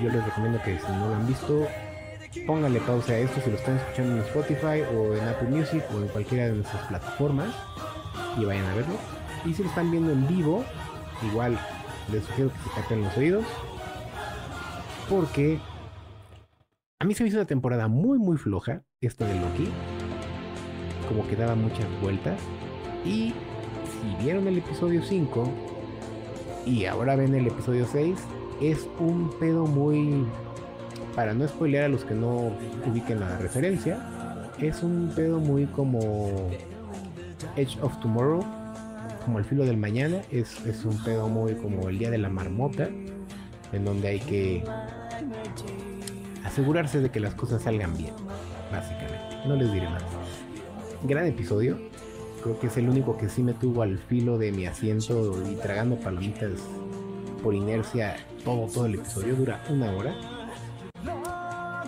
Yo 0.03 0.11
les 0.11 0.25
recomiendo 0.25 0.61
que 0.63 0.79
si 0.79 0.93
no 0.93 1.09
lo 1.09 1.15
han 1.15 1.27
visto, 1.27 1.67
pónganle 2.47 2.81
pausa 2.81 3.13
a 3.13 3.19
esto 3.19 3.41
si 3.41 3.51
lo 3.51 3.57
están 3.57 3.77
escuchando 3.77 4.17
en 4.17 4.23
Spotify 4.23 4.83
o 4.95 5.15
en 5.15 5.29
Apple 5.29 5.49
Music 5.49 5.85
o 5.95 6.01
en 6.01 6.09
cualquiera 6.09 6.47
de 6.47 6.53
nuestras 6.53 6.87
plataformas 6.87 7.55
y 8.39 8.45
vayan 8.45 8.67
a 8.67 8.75
verlo. 8.75 8.95
Y 9.45 9.55
si 9.55 9.63
lo 9.63 9.69
están 9.69 9.91
viendo 9.91 10.13
en 10.13 10.27
vivo, 10.27 10.65
igual 11.31 11.59
les 12.11 12.25
sugiero 12.25 12.51
que 12.53 12.59
se 12.59 12.81
tapen 12.81 13.03
los 13.03 13.17
oídos 13.17 13.45
porque 15.09 15.59
a 17.01 17.05
mí 17.05 17.15
se 17.15 17.23
me 17.23 17.29
hizo 17.29 17.39
una 17.39 17.47
temporada 17.47 17.89
muy 17.89 18.19
muy 18.19 18.37
floja 18.37 18.83
esta 19.01 19.27
de 19.27 19.35
Loki. 19.39 19.69
como 21.09 21.27
que 21.29 21.37
daba 21.37 21.55
muchas 21.55 21.87
vueltas. 22.01 22.41
Y 23.05 23.35
si 23.93 24.25
vieron 24.25 24.47
el 24.47 24.59
episodio 24.59 25.03
5 25.03 25.49
y 26.67 26.87
ahora 26.87 27.17
ven 27.17 27.35
el 27.35 27.47
episodio 27.47 27.87
6, 27.87 28.19
es 28.61 28.87
un 28.99 29.31
pedo 29.39 29.67
muy... 29.67 30.25
Para 31.15 31.33
no 31.33 31.47
spoilear 31.47 31.85
a 31.85 31.89
los 31.89 32.05
que 32.05 32.15
no 32.15 32.51
ubiquen 32.91 33.21
la 33.21 33.39
referencia, 33.39 33.99
es 34.59 34.83
un 34.83 35.13
pedo 35.15 35.39
muy 35.39 35.67
como 35.67 36.51
Edge 37.57 37.79
of 37.83 37.99
Tomorrow, 38.01 38.45
como 39.25 39.39
el 39.39 39.45
filo 39.45 39.65
del 39.65 39.77
mañana, 39.77 40.23
es, 40.33 40.65
es 40.67 40.85
un 40.85 41.03
pedo 41.05 41.29
muy 41.29 41.55
como 41.55 41.89
el 41.89 41.99
día 41.99 42.11
de 42.11 42.19
la 42.19 42.29
marmota, 42.29 42.89
en 43.73 43.85
donde 43.85 44.09
hay 44.09 44.21
que 44.21 44.65
asegurarse 46.45 47.01
de 47.01 47.11
que 47.11 47.21
las 47.21 47.35
cosas 47.35 47.63
salgan 47.63 47.97
bien, 47.97 48.15
básicamente. 48.71 49.37
No 49.47 49.57
les 49.57 49.73
diré 49.73 49.89
más. 49.89 50.03
Gran 51.05 51.27
episodio. 51.27 51.79
Creo 52.43 52.59
que 52.59 52.67
es 52.67 52.77
el 52.77 52.89
único 52.89 53.17
que 53.17 53.29
sí 53.29 53.43
me 53.43 53.55
tuvo 53.55 53.83
al 53.83 53.99
filo 53.99 54.37
de 54.37 54.53
mi 54.53 54.67
asiento 54.67 55.43
y 55.51 55.55
tragando 55.55 55.97
palomitas 55.97 56.51
por 57.45 57.55
inercia 57.55 58.17
todo, 58.45 58.67
todo 58.67 58.87
el 58.87 58.95
episodio. 58.97 59.37
Dura 59.37 59.63
una 59.71 59.93
hora. 59.93 60.15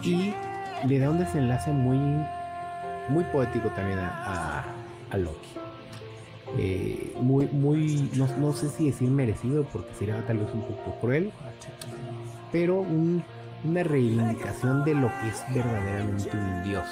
Y 0.03 0.33
le 0.87 0.99
da 1.01 1.11
un 1.11 1.19
desenlace 1.19 1.73
muy, 1.73 1.99
muy 3.09 3.25
poético 3.33 3.71
también 3.71 3.99
a, 3.99 4.65
Loki. 5.15 5.49
Eh, 6.59 7.17
muy, 7.21 7.47
muy, 7.47 8.09
no, 8.15 8.29
no, 8.37 8.53
sé 8.53 8.69
si 8.69 8.87
decir 8.87 9.11
merecido 9.11 9.65
porque 9.65 9.93
sería 9.99 10.25
tal 10.27 10.39
vez 10.39 10.49
un 10.53 10.61
poco 10.61 11.01
cruel, 11.01 11.33
pero 12.53 12.81
un 12.81 13.25
una 13.65 13.83
reivindicación 13.83 14.85
de 14.85 14.95
lo 14.95 15.09
que 15.09 15.29
es 15.29 15.45
verdaderamente 15.53 16.31
un 16.37 16.63
dios. 16.65 16.87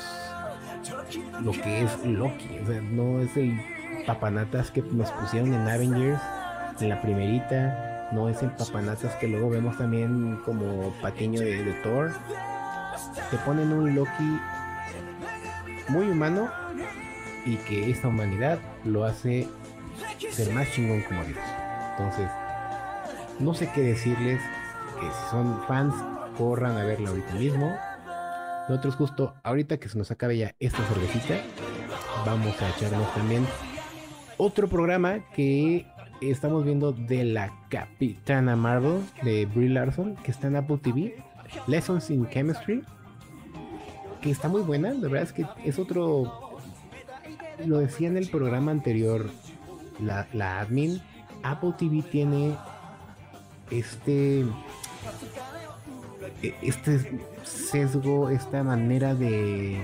Lo 1.43 1.53
que 1.53 1.83
es 1.83 2.05
Loki. 2.05 2.59
O 2.63 2.67
sea, 2.67 2.81
no 2.81 3.21
es 3.21 3.37
el 3.37 3.61
papanatas 4.07 4.71
que 4.71 4.83
nos 4.83 5.11
pusieron 5.13 5.55
en 5.55 5.69
Avengers, 5.69 6.21
en 6.81 6.89
la 6.89 7.01
primerita. 7.01 7.94
No 8.13 8.29
es 8.29 8.43
el 8.43 8.51
papanatas 8.51 9.15
que 9.17 9.29
luego 9.29 9.51
vemos 9.51 9.77
también 9.77 10.41
como 10.45 10.93
paqueño 11.01 11.41
de, 11.41 11.73
Thor. 11.83 12.13
Te 13.31 13.37
ponen 13.39 13.73
un 13.73 13.95
Loki 13.95 14.41
muy 15.89 16.09
humano 16.09 16.51
y 17.45 17.57
que 17.57 17.91
esta 17.91 18.09
humanidad 18.09 18.59
lo 18.85 19.05
hace 19.05 19.49
ser 20.31 20.53
más 20.53 20.71
chingón 20.73 21.03
como 21.03 21.25
Dios. 21.25 21.39
Entonces, 21.93 22.31
no 23.41 23.55
sé 23.55 23.71
qué 23.75 23.81
decirles, 23.81 24.41
que 25.01 25.07
si 25.07 25.31
son 25.31 25.63
fans 25.67 25.95
corran 26.37 26.77
a 26.77 26.85
verla 26.85 27.11
ahorita 27.11 27.35
mismo. 27.35 27.77
Nosotros 28.69 28.97
justo 28.97 29.35
ahorita 29.43 29.79
que 29.79 29.89
se 29.89 29.99
nos 29.99 30.11
acabe 30.11 30.39
ya 30.39 30.55
esta 30.59 30.83
cervecita, 30.85 31.35
vamos 32.25 32.61
a 32.63 32.69
echarnos 32.71 33.13
también 33.15 33.47
otro 34.37 34.69
programa 34.69 35.21
que 35.35 35.87
estamos 36.21 36.65
viendo 36.65 36.93
de 36.93 37.25
la 37.25 37.53
Capitana 37.69 38.57
Marvel 38.57 39.03
de 39.23 39.47
Brie 39.47 39.69
Larson, 39.69 40.17
que 40.17 40.31
está 40.31 40.49
en 40.49 40.57
Apple 40.57 40.79
TV, 40.79 41.17
Lessons 41.67 42.11
in 42.11 42.29
Chemistry, 42.29 42.83
que 44.21 44.31
está 44.31 44.49
muy 44.49 44.63
buena, 44.63 44.93
la 44.93 45.09
verdad 45.09 45.23
es 45.23 45.33
que 45.33 45.47
es 45.65 45.79
otro, 45.79 46.59
lo 47.67 47.79
decía 47.79 48.09
en 48.09 48.17
el 48.17 48.29
programa 48.29 48.71
anterior, 48.71 49.31
la, 50.01 50.27
la 50.33 50.61
admin, 50.61 51.01
Apple 51.43 51.75
TV 51.79 52.03
tiene 52.03 52.57
este 53.71 54.45
e, 56.43 56.55
este 56.63 57.23
sesgo, 57.43 58.31
esta 58.31 58.63
manera 58.63 59.15
de, 59.15 59.79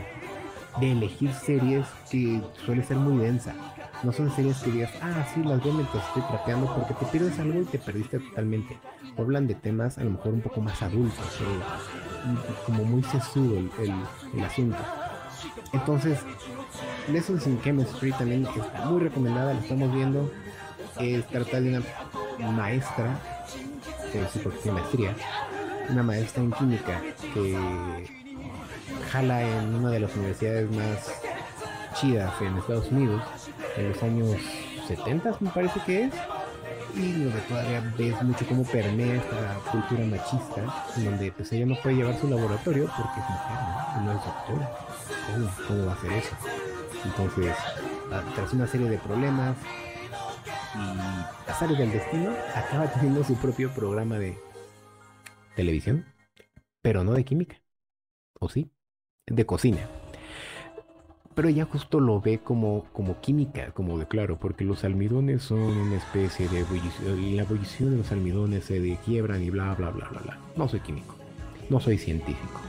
de 0.81 0.93
elegir 0.93 1.33
series 1.33 1.87
que 2.11 2.43
suele 2.64 2.83
ser 2.83 2.97
muy 2.97 3.19
densa. 3.19 3.55
No 4.03 4.13
son 4.13 4.35
series 4.35 4.57
que 4.59 4.71
digas, 4.71 4.93
ah, 5.03 5.27
sí, 5.35 5.43
las 5.45 5.63
veo 5.63 5.75
mientras 5.75 6.07
estoy 6.07 6.23
trapeando, 6.23 6.75
porque 6.75 6.95
te 6.95 7.05
pierdes 7.07 7.39
algo 7.39 7.61
y 7.61 7.65
te 7.65 7.79
perdiste 7.79 8.19
totalmente. 8.19 8.79
hablan 9.19 9.47
de 9.47 9.55
temas 9.55 9.99
a 9.99 10.05
lo 10.05 10.11
mejor 10.11 10.33
un 10.33 10.41
poco 10.41 10.63
más 10.63 10.81
adultos, 10.81 11.27
como 12.65 12.85
muy 12.85 13.03
sesudo 13.03 13.59
el, 13.59 13.71
el, 14.35 14.45
asunto. 14.45 14.79
Entonces, 15.73 16.19
Lessons 17.13 17.47
in 17.47 17.61
Chemistry 17.61 18.13
también 18.13 18.47
está 18.47 18.87
muy 18.87 19.03
recomendada, 19.03 19.53
la 19.53 19.61
estamos 19.61 19.93
viendo. 19.95 20.31
Es 20.99 21.27
trata 21.27 21.61
de 21.61 21.83
una 22.39 22.51
maestra, 22.51 23.19
que 24.13 24.25
sí, 24.33 24.41
porque 24.43 24.59
tiene 24.61 24.81
maestría, 24.81 25.15
una 25.91 26.03
maestra 26.03 26.43
en 26.43 26.53
química 26.53 27.03
que 27.35 28.09
jala 29.11 29.43
en 29.43 29.75
una 29.75 29.91
de 29.91 30.01
las 30.01 30.15
universidades 30.17 30.71
más 30.71 31.21
chidas 31.95 32.33
en 32.41 32.57
Estados 32.57 32.91
Unidos 32.91 33.23
en 33.76 33.88
los 33.88 34.02
años 34.02 34.37
70 34.87 35.37
me 35.40 35.50
parece 35.50 35.80
que 35.87 36.04
es 36.04 36.14
y 36.94 37.12
donde 37.12 37.40
todavía 37.42 37.94
ves 37.96 38.22
mucho 38.22 38.46
cómo 38.48 38.64
permea 38.64 39.14
esta 39.14 39.54
cultura 39.70 40.04
machista 40.06 40.85
en 40.96 41.04
donde 41.04 41.33
pues 41.33 41.52
ella 41.52 41.66
no 41.66 41.76
puede 41.80 41.96
llevar 41.96 42.18
su 42.18 42.28
laboratorio 42.28 42.90
porque 42.96 43.20
es 43.20 43.30
mujer 43.30 43.59
no, 43.96 44.02
no 44.02 44.12
es 44.12 44.24
doctora 44.24 44.70
¿Cómo? 45.33 45.50
¿Cómo 45.68 45.87
va 45.87 45.92
a 45.92 45.94
hacer 45.94 46.12
eso? 46.12 46.37
entonces 47.04 47.56
tras 48.35 48.52
una 48.52 48.66
serie 48.66 48.88
de 48.90 48.98
problemas 48.98 49.56
y 50.74 51.50
azares 51.50 51.78
del 51.78 51.92
destino 51.92 52.33
acaba 52.54 52.92
teniendo 52.92 53.24
su 53.24 53.37
propio 53.37 53.70
programa 53.70 54.18
de 54.18 54.38
televisión, 55.56 56.06
pero 56.83 57.04
no 57.04 57.12
de 57.12 57.24
química. 57.24 57.61
¿O 58.38 58.48
sí? 58.48 58.70
De 59.26 59.44
cocina. 59.44 59.88
Pero 61.40 61.48
ella 61.48 61.64
justo 61.64 62.00
lo 62.00 62.20
ve 62.20 62.40
como, 62.40 62.85
como 62.92 63.18
química, 63.22 63.70
como 63.70 63.98
de 63.98 64.05
claro, 64.05 64.37
porque 64.38 64.62
los 64.62 64.85
almidones 64.85 65.40
son 65.40 65.59
una 65.59 65.96
especie 65.96 66.46
de 66.50 66.61
ebullición, 66.61 67.18
y 67.18 67.35
la 67.35 67.44
ebullición 67.44 67.92
de 67.92 67.96
los 67.96 68.12
almidones 68.12 68.64
se 68.64 68.79
de 68.79 68.98
quiebran 69.07 69.42
y 69.42 69.48
bla, 69.48 69.74
bla, 69.74 69.88
bla, 69.88 70.07
bla, 70.11 70.20
bla. 70.20 70.38
No 70.55 70.68
soy 70.68 70.81
químico, 70.81 71.14
no 71.70 71.81
soy 71.81 71.96
científico. 71.96 72.61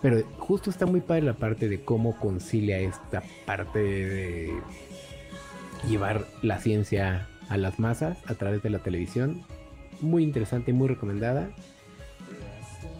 Pero 0.00 0.22
justo 0.38 0.70
está 0.70 0.86
muy 0.86 1.02
padre 1.02 1.24
la 1.24 1.34
parte 1.34 1.68
de 1.68 1.84
cómo 1.84 2.18
concilia 2.18 2.78
esta 2.78 3.22
parte 3.44 3.80
de 3.80 4.50
llevar 5.86 6.26
la 6.40 6.60
ciencia 6.60 7.28
a 7.50 7.58
las 7.58 7.78
masas 7.78 8.16
a 8.24 8.34
través 8.34 8.62
de 8.62 8.70
la 8.70 8.78
televisión. 8.78 9.42
Muy 10.00 10.22
interesante, 10.22 10.72
muy 10.72 10.88
recomendada 10.88 11.50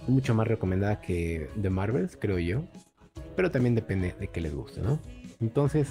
mucho 0.09 0.35
más 0.35 0.47
recomendada 0.47 1.01
que 1.01 1.49
The 1.59 1.71
Marvels, 1.71 2.19
creo 2.21 2.39
yo. 2.39 2.65
Pero 3.37 3.51
también 3.51 3.75
depende 3.75 4.15
de 4.19 4.29
que 4.29 4.41
les 4.41 4.55
guste, 4.55 4.81
¿no? 4.81 4.99
Entonces, 5.41 5.89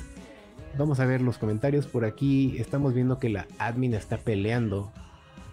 vamos 0.77 0.99
a 0.99 1.06
ver 1.06 1.21
los 1.21 1.38
comentarios. 1.38 1.88
Por 1.88 2.06
aquí 2.06 2.56
estamos 2.58 2.93
viendo 2.93 3.19
que 3.19 3.29
la 3.29 3.47
admin 3.60 3.93
está 3.93 4.17
peleando 4.17 4.91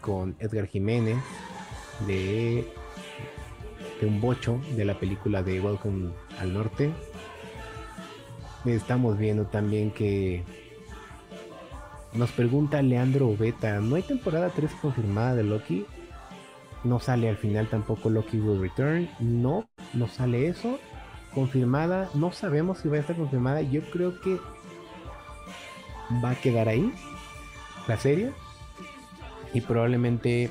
con 0.01 0.37
Edgar 0.39 0.67
Jiménez 0.67 1.19
de, 2.07 2.67
de 4.01 4.07
un 4.07 4.21
bocho 4.21 4.61
de 4.77 4.85
la 4.85 4.99
película 4.99 5.43
de 5.43 5.61
Welcome 5.61 6.11
al 6.39 6.55
Norte. 6.55 6.93
Estamos 8.65 9.19
viendo 9.19 9.47
también 9.47 9.91
que 9.91 10.45
nos 12.13 12.31
pregunta 12.33 12.83
Leandro 12.83 13.37
Beta, 13.37 13.81
¿no 13.81 13.95
hay 13.95 14.03
temporada 14.03 14.51
3 14.55 14.71
confirmada 14.83 15.35
de 15.35 15.45
Loki? 15.45 15.87
No 16.83 16.99
sale 16.99 17.29
al 17.29 17.37
final 17.37 17.69
tampoco 17.69 18.11
Loki 18.11 18.39
Will 18.39 18.61
Return. 18.61 19.09
No, 19.21 19.69
no 19.95 20.09
sale 20.09 20.49
eso. 20.49 20.79
Confirmada. 21.35 22.11
No 22.15 22.33
sabemos 22.33 22.79
si 22.79 22.89
va 22.89 22.97
a 22.97 23.01
estar 23.01 23.17
confirmada. 23.17 23.63
Yo 23.63 23.83
creo 23.91 24.21
que 24.21 24.39
va 26.25 26.31
a 26.31 26.35
quedar 26.35 26.69
ahí 26.69 26.93
la 27.87 27.97
serie. 27.97 28.33
Y 29.53 29.61
probablemente, 29.61 30.51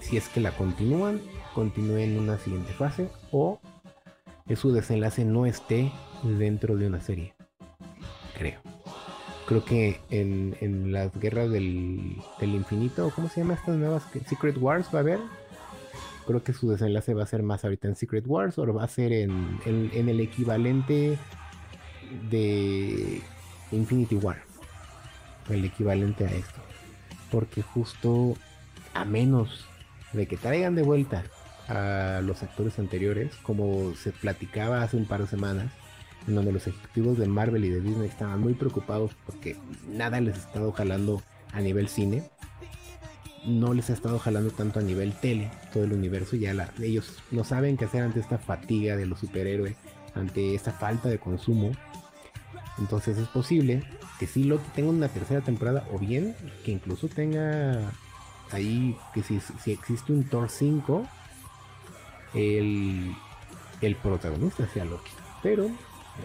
si 0.00 0.16
es 0.16 0.28
que 0.28 0.40
la 0.40 0.52
continúan, 0.52 1.20
continúe 1.54 1.98
en 1.98 2.18
una 2.18 2.38
siguiente 2.38 2.72
fase. 2.72 3.10
O 3.30 3.60
que 4.46 4.56
su 4.56 4.72
desenlace 4.72 5.24
no 5.24 5.46
esté 5.46 5.92
dentro 6.22 6.76
de 6.76 6.86
una 6.86 7.00
serie. 7.00 7.34
Creo 8.36 8.60
creo 9.46 9.64
que 9.64 10.00
en, 10.10 10.92
las 10.92 11.12
guerras 11.18 11.50
del, 11.50 12.16
infinito, 12.40 13.10
¿cómo 13.14 13.28
se 13.28 13.40
llama 13.40 13.54
estas 13.54 13.76
nuevas? 13.76 14.02
Secret 14.28 14.58
Wars 14.58 14.88
va 14.92 14.98
a 14.98 15.02
haber. 15.02 15.20
Creo 16.26 16.42
que 16.42 16.52
su 16.52 16.70
desenlace 16.70 17.14
va 17.14 17.22
a 17.22 17.26
ser 17.26 17.42
más 17.42 17.64
ahorita 17.64 17.88
en 17.88 17.94
Secret 17.94 18.24
Wars 18.26 18.58
o 18.58 18.74
va 18.74 18.84
a 18.84 18.88
ser 18.88 19.12
en, 19.12 19.60
el 19.64 20.20
equivalente 20.20 21.18
de 22.30 23.22
Infinity 23.72 24.16
War. 24.16 24.42
El 25.48 25.64
equivalente 25.64 26.26
a 26.26 26.30
esto. 26.30 26.60
Porque 27.30 27.62
justo 27.62 28.34
a 28.94 29.04
menos 29.04 29.66
de 30.12 30.26
que 30.26 30.36
traigan 30.36 30.74
de 30.74 30.82
vuelta 30.82 31.24
a 31.68 32.20
los 32.22 32.42
actores 32.42 32.78
anteriores, 32.78 33.34
como 33.42 33.94
se 33.94 34.12
platicaba 34.12 34.82
hace 34.82 34.96
un 34.96 35.06
par 35.06 35.20
de 35.20 35.26
semanas, 35.26 35.72
en 36.26 36.34
donde 36.34 36.52
los 36.52 36.66
ejecutivos 36.66 37.18
de 37.18 37.26
Marvel 37.26 37.64
y 37.64 37.70
de 37.70 37.80
Disney 37.80 38.08
estaban 38.08 38.40
muy 38.40 38.54
preocupados 38.54 39.12
porque 39.24 39.56
nada 39.88 40.20
les 40.20 40.34
ha 40.34 40.38
estado 40.38 40.72
jalando 40.72 41.22
a 41.52 41.60
nivel 41.60 41.88
cine. 41.88 42.24
No 43.46 43.74
les 43.74 43.90
ha 43.90 43.92
estado 43.92 44.18
jalando 44.18 44.50
tanto 44.50 44.80
a 44.80 44.82
nivel 44.82 45.12
tele, 45.14 45.50
todo 45.72 45.84
el 45.84 45.92
universo. 45.92 46.36
Ya 46.36 46.52
ellos 46.80 47.22
no 47.30 47.44
saben 47.44 47.76
qué 47.76 47.84
hacer 47.84 48.02
ante 48.02 48.20
esta 48.20 48.38
fatiga 48.38 48.96
de 48.96 49.06
los 49.06 49.20
superhéroes, 49.20 49.76
ante 50.14 50.54
esta 50.54 50.72
falta 50.72 51.08
de 51.08 51.18
consumo. 51.18 51.72
Entonces 52.78 53.16
es 53.18 53.28
posible 53.28 53.84
que 54.18 54.26
sí 54.26 54.44
Loki 54.44 54.68
tenga 54.74 54.90
una 54.90 55.08
tercera 55.08 55.40
temporada 55.40 55.86
o 55.92 55.98
bien 55.98 56.34
que 56.64 56.72
incluso 56.72 57.08
tenga 57.08 57.92
ahí 58.50 58.96
que 59.14 59.22
si, 59.22 59.40
si 59.40 59.72
existe 59.72 60.12
un 60.12 60.24
Thor 60.24 60.50
5, 60.50 61.06
el, 62.34 63.14
el 63.80 63.96
protagonista 63.96 64.66
sea 64.68 64.84
Loki. 64.84 65.10
Pero 65.42 65.66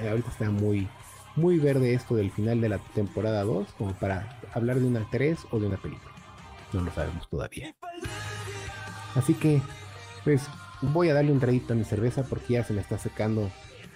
eh, 0.01 0.09
ahorita 0.09 0.29
está 0.29 0.49
muy, 0.49 0.87
muy 1.35 1.59
verde 1.59 1.93
esto 1.93 2.15
del 2.15 2.31
final 2.31 2.61
de 2.61 2.69
la 2.69 2.79
temporada 2.79 3.43
2 3.43 3.67
como 3.77 3.93
para 3.93 4.39
hablar 4.53 4.79
de 4.79 4.85
una 4.85 5.07
3 5.09 5.39
o 5.51 5.59
de 5.59 5.67
una 5.67 5.77
película. 5.77 6.10
No 6.73 6.81
lo 6.81 6.91
sabemos 6.91 7.29
todavía. 7.29 7.75
Así 9.15 9.33
que, 9.33 9.61
pues 10.23 10.47
voy 10.81 11.09
a 11.09 11.13
darle 11.13 11.31
un 11.31 11.39
traguito 11.39 11.73
a 11.73 11.75
mi 11.75 11.83
cerveza 11.83 12.23
porque 12.23 12.53
ya 12.53 12.63
se 12.63 12.73
me 12.73 12.81
está 12.81 12.97
secando 12.97 13.49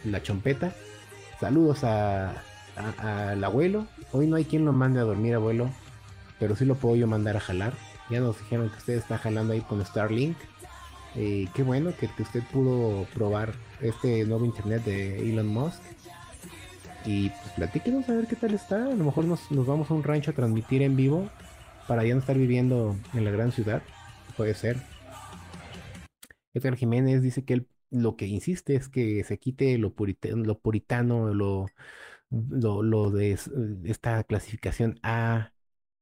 la 0.04 0.22
chompeta. 0.22 0.74
Saludos 1.40 1.84
al 1.84 3.44
abuelo. 3.44 3.88
Hoy 4.12 4.28
no 4.28 4.36
hay 4.36 4.46
quien 4.46 4.66
lo 4.66 4.74
mande 4.74 5.00
a 5.00 5.04
dormir, 5.04 5.36
abuelo. 5.36 5.70
Pero 6.40 6.56
sí 6.56 6.66
lo 6.66 6.76
puedo 6.76 6.96
yo 6.96 7.08
mandar 7.08 7.38
a 7.38 7.40
jalar. 7.40 7.74
Ya 8.10 8.20
nos 8.20 8.38
dijeron 8.40 8.70
que 8.70 8.78
usted 8.78 8.94
está 8.96 9.18
jalando 9.18 9.54
ahí 9.54 9.62
con 9.62 9.84
Starlink. 9.84 10.38
Eh, 11.16 11.48
qué 11.54 11.64
bueno 11.64 11.94
que, 11.98 12.10
usted 12.22 12.44
pudo 12.52 13.06
probar 13.14 13.54
este 13.80 14.26
nuevo 14.26 14.46
internet 14.46 14.84
de 14.84 15.30
Elon 15.30 15.48
Musk. 15.48 15.82
Y 17.06 17.30
pues 17.30 17.52
platíquenos 17.56 18.10
a 18.10 18.14
ver 18.14 18.28
qué 18.28 18.36
tal 18.36 18.54
está. 18.54 18.84
A 18.84 18.96
lo 18.96 19.06
mejor 19.06 19.26
nos, 19.26 19.50
nos 19.50 19.66
vamos 19.66 19.90
a 19.90 19.94
un 19.94 20.04
rancho 20.04 20.32
a 20.32 20.34
transmitir 20.34 20.82
en 20.82 20.98
vivo 20.98 21.30
para 21.88 22.04
ya 22.04 22.13
no 22.13 22.19
estar 22.19 22.38
viviendo 22.38 22.95
en 23.13 23.26
la 23.26 23.32
gran 23.32 23.52
ciudad. 23.52 23.84
Puede 24.38 24.54
ser. 24.54 24.78
Edgar 26.54 26.76
Jiménez 26.76 27.21
dice 27.21 27.45
que 27.45 27.54
él 27.56 27.67
lo 27.91 28.15
que 28.15 28.28
insiste 28.28 28.76
es 28.76 28.89
que 28.89 29.24
se 29.24 29.39
quite 29.39 29.78
lo, 29.78 29.93
puritano, 29.93 31.34
lo 31.34 31.67
lo, 32.30 32.84
lo, 32.84 33.12
de 33.12 33.38
esta 33.86 34.24
clasificación 34.24 35.00
A 35.04 35.54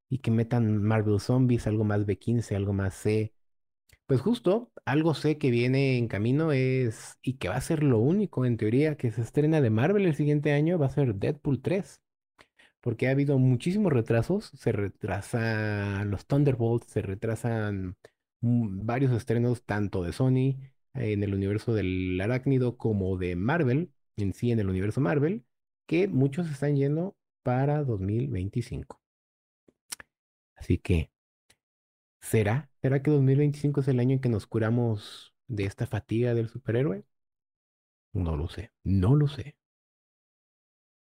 y 0.08 0.18
que 0.18 0.30
metan 0.30 0.82
Marvel 0.82 1.20
Zombies, 1.20 1.66
algo 1.66 1.84
más 1.84 2.06
B15, 2.06 2.56
algo 2.56 2.72
más 2.72 2.94
C. 2.94 3.34
Pues 4.06 4.20
justo, 4.20 4.72
algo 4.84 5.14
C 5.14 5.38
que 5.38 5.50
viene 5.50 5.98
en 5.98 6.08
camino 6.08 6.52
es, 6.52 7.18
y 7.22 7.34
que 7.38 7.48
va 7.48 7.56
a 7.56 7.60
ser 7.60 7.82
lo 7.82 7.98
único 8.00 8.44
en 8.46 8.56
teoría 8.58 8.96
que 8.96 9.10
se 9.12 9.22
estrena 9.22 9.60
de 9.60 9.70
Marvel 9.70 10.06
el 10.06 10.14
siguiente 10.16 10.52
año, 10.52 10.78
va 10.78 10.86
a 10.86 10.90
ser 10.90 11.14
Deadpool 11.16 11.62
3. 11.62 12.02
Porque 12.84 13.08
ha 13.08 13.12
habido 13.12 13.38
muchísimos 13.38 13.90
retrasos, 13.90 14.50
se 14.58 14.70
retrasan 14.70 16.10
los 16.10 16.26
Thunderbolts, 16.26 16.86
se 16.86 17.00
retrasan 17.00 17.96
varios 18.42 19.10
estrenos 19.12 19.64
tanto 19.64 20.02
de 20.02 20.12
Sony 20.12 20.58
en 20.92 21.22
el 21.22 21.32
universo 21.34 21.72
del 21.72 22.20
arácnido 22.20 22.76
como 22.76 23.16
de 23.16 23.36
Marvel, 23.36 23.90
en 24.16 24.34
sí 24.34 24.52
en 24.52 24.60
el 24.60 24.68
universo 24.68 25.00
Marvel, 25.00 25.46
que 25.86 26.08
muchos 26.08 26.50
están 26.50 26.76
yendo 26.76 27.16
para 27.42 27.82
2025. 27.84 29.00
Así 30.56 30.76
que, 30.78 31.10
¿será? 32.20 32.68
¿Será 32.82 33.02
que 33.02 33.10
2025 33.12 33.80
es 33.80 33.88
el 33.88 34.00
año 34.00 34.14
en 34.14 34.20
que 34.20 34.28
nos 34.28 34.46
curamos 34.48 35.32
de 35.46 35.64
esta 35.64 35.86
fatiga 35.86 36.34
del 36.34 36.48
superhéroe? 36.48 37.04
No 38.14 38.36
lo 38.38 38.48
sé, 38.48 38.72
no 38.82 39.14
lo 39.14 39.28
sé. 39.28 39.56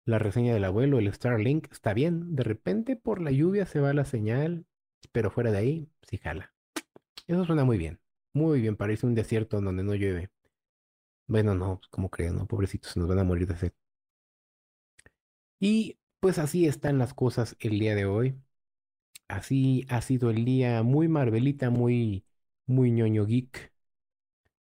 La 0.05 0.17
reseña 0.17 0.53
del 0.53 0.63
abuelo, 0.63 0.99
el 0.99 1.13
Starlink, 1.13 1.69
está 1.71 1.93
bien. 1.93 2.35
De 2.35 2.43
repente 2.43 2.95
por 2.95 3.21
la 3.21 3.31
lluvia 3.31 3.65
se 3.65 3.79
va 3.81 3.93
la 3.93 4.05
señal, 4.05 4.65
pero 5.11 5.29
fuera 5.31 5.51
de 5.51 5.57
ahí, 5.57 5.89
sí 6.03 6.17
jala. 6.17 6.53
Eso 7.27 7.45
suena 7.45 7.65
muy 7.65 7.77
bien. 7.77 7.99
Muy 8.33 8.61
bien, 8.61 8.77
parece 8.77 9.07
un 9.07 9.15
desierto 9.15 9.61
donde 9.61 9.83
no 9.83 9.95
llueve. 9.95 10.31
Bueno, 11.27 11.53
no, 11.55 11.77
pues, 11.79 11.89
como 11.89 12.09
creen, 12.09 12.35
no? 12.37 12.47
Pobrecitos, 12.47 12.91
se 12.93 12.99
nos 12.99 13.09
van 13.09 13.19
a 13.19 13.23
morir 13.25 13.47
de 13.47 13.57
sed. 13.57 13.73
Y 15.59 15.97
pues 16.19 16.37
así 16.39 16.67
están 16.67 16.97
las 16.99 17.13
cosas 17.13 17.55
el 17.59 17.79
día 17.79 17.95
de 17.95 18.05
hoy. 18.05 18.35
Así 19.27 19.85
ha 19.89 20.01
sido 20.01 20.29
el 20.31 20.45
día 20.45 20.83
muy 20.83 21.07
Marvelita, 21.09 21.69
muy, 21.71 22.25
muy 22.67 22.91
ñoño 22.91 23.25
geek. 23.25 23.73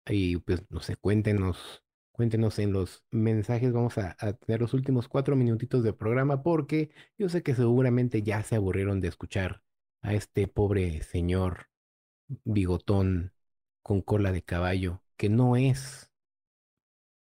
Y 0.07 0.37
pues 0.39 0.65
no 0.71 0.81
sé, 0.81 0.97
cuéntenos, 0.97 1.82
cuéntenos 2.23 2.61
en 2.61 2.73
los 2.73 3.05
mensajes. 3.11 3.73
Vamos 3.73 3.99
a, 3.99 4.15
tener 4.15 4.61
los 4.61 4.75
últimos 4.75 5.09
cuatro 5.09 5.35
minutitos 5.35 5.83
de 5.83 5.93
programa 5.93 6.45
porque 6.45 6.93
yo 7.19 7.29
sé 7.29 7.43
que 7.43 7.53
seguramente 7.57 8.23
ya 8.23 8.45
se 8.45 8.55
aburrieron 8.55 9.01
de 9.01 9.09
escuchar 9.09 9.65
a 10.03 10.15
este 10.15 10.47
pobre 10.47 11.03
señor 11.03 11.69
bigotón 12.45 13.33
con 13.83 14.03
cola 14.03 14.31
de 14.31 14.43
caballo, 14.45 15.03
que 15.17 15.29
no 15.31 15.57
es 15.57 16.13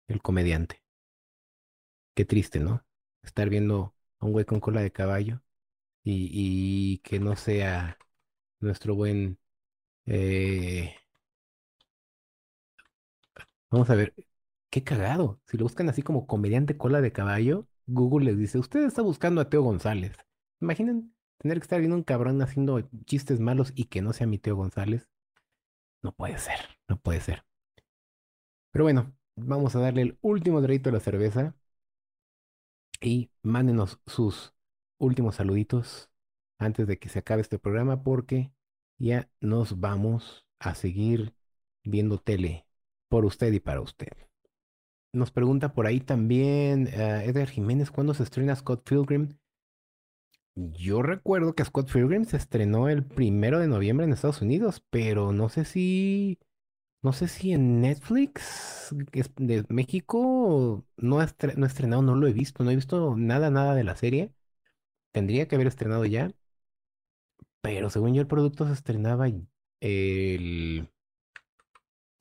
el 0.09 0.21
comediante. 0.21 0.83
Qué 2.13 2.25
triste, 2.25 2.59
¿no? 2.59 2.85
Estar 3.23 3.49
viendo 3.49 3.95
a 4.19 4.25
un 4.25 4.33
güey 4.33 4.43
con 4.43 4.59
cola 4.59 4.81
de 4.81 4.91
caballo 4.91 5.41
y, 6.03 6.29
y 6.33 6.97
que 6.99 7.19
no 7.21 7.37
sea 7.37 7.97
nuestro 8.59 8.95
buen... 8.95 9.39
Eh... 10.05 10.95
Vamos 13.71 13.89
a 13.89 13.95
ver, 13.95 14.13
qué 14.69 14.83
cagado. 14.83 15.41
Si 15.47 15.57
lo 15.57 15.65
buscan 15.65 15.89
así 15.89 16.01
como 16.01 16.27
comediante 16.27 16.77
cola 16.77 17.01
de 17.01 17.11
caballo, 17.11 17.67
Google 17.87 18.25
les 18.25 18.37
dice, 18.37 18.59
usted 18.59 18.81
está 18.85 19.01
buscando 19.01 19.41
a 19.41 19.49
Teo 19.49 19.63
González. 19.63 20.15
Imaginen 20.61 21.15
tener 21.37 21.59
que 21.59 21.63
estar 21.63 21.79
viendo 21.79 21.95
un 21.95 22.03
cabrón 22.03 22.41
haciendo 22.41 22.81
chistes 23.05 23.39
malos 23.39 23.71
y 23.75 23.85
que 23.85 24.01
no 24.01 24.13
sea 24.13 24.27
mi 24.27 24.37
Teo 24.37 24.55
González. 24.55 25.09
No 26.01 26.13
puede 26.13 26.37
ser, 26.37 26.59
no 26.87 26.99
puede 26.99 27.21
ser. 27.21 27.45
Pero 28.71 28.85
bueno, 28.85 29.13
vamos 29.35 29.75
a 29.75 29.79
darle 29.79 30.01
el 30.03 30.17
último 30.21 30.61
traguito 30.61 30.89
a 30.89 30.93
la 30.93 30.99
cerveza. 30.99 31.55
Y 33.01 33.31
mándenos 33.43 33.99
sus 34.05 34.53
últimos 34.97 35.35
saluditos 35.35 36.09
antes 36.59 36.85
de 36.85 36.99
que 36.99 37.09
se 37.09 37.19
acabe 37.19 37.41
este 37.41 37.57
programa 37.57 38.03
porque 38.03 38.51
ya 38.97 39.29
nos 39.39 39.79
vamos 39.79 40.45
a 40.59 40.75
seguir 40.75 41.33
viendo 41.85 42.17
tele 42.17 42.67
por 43.07 43.25
usted 43.25 43.53
y 43.53 43.61
para 43.61 43.79
usted. 43.81 44.28
Nos 45.11 45.31
pregunta 45.31 45.73
por 45.73 45.87
ahí 45.87 45.99
también 45.99 46.83
uh, 46.87 47.21
Edgar 47.21 47.49
Jiménez, 47.49 47.89
¿cuándo 47.89 48.13
se 48.13 48.23
estrena 48.23 48.55
Scott 48.55 48.87
Pilgrim? 48.87 49.29
Yo 50.55 51.01
recuerdo 51.01 51.53
que 51.55 51.63
Scott 51.65 51.91
Pilgrim 51.91 52.25
se 52.25 52.37
estrenó 52.37 52.89
el 52.89 53.03
primero 53.05 53.59
de 53.59 53.67
noviembre 53.67 54.05
en 54.05 54.13
Estados 54.13 54.41
Unidos, 54.41 54.83
pero 54.89 55.31
no 55.31 55.49
sé 55.49 55.65
si, 55.65 56.37
no 57.01 57.13
sé 57.13 57.27
si 57.27 57.53
en 57.53 57.81
Netflix 57.81 58.93
de 59.37 59.65
México 59.69 60.85
no 60.97 61.19
ha, 61.19 61.23
estrenado, 61.23 62.01
no 62.01 62.15
lo 62.15 62.27
he 62.27 62.33
visto, 62.33 62.63
no 62.63 62.71
he 62.71 62.75
visto 62.75 63.15
nada, 63.15 63.49
nada 63.49 63.73
de 63.73 63.83
la 63.85 63.95
serie. 63.95 64.33
Tendría 65.11 65.47
que 65.47 65.55
haber 65.55 65.67
estrenado 65.67 66.05
ya, 66.05 66.31
pero 67.61 67.89
según 67.89 68.13
yo 68.13 68.21
el 68.21 68.27
producto 68.27 68.67
se 68.67 68.73
estrenaba 68.73 69.27
el, 69.27 70.89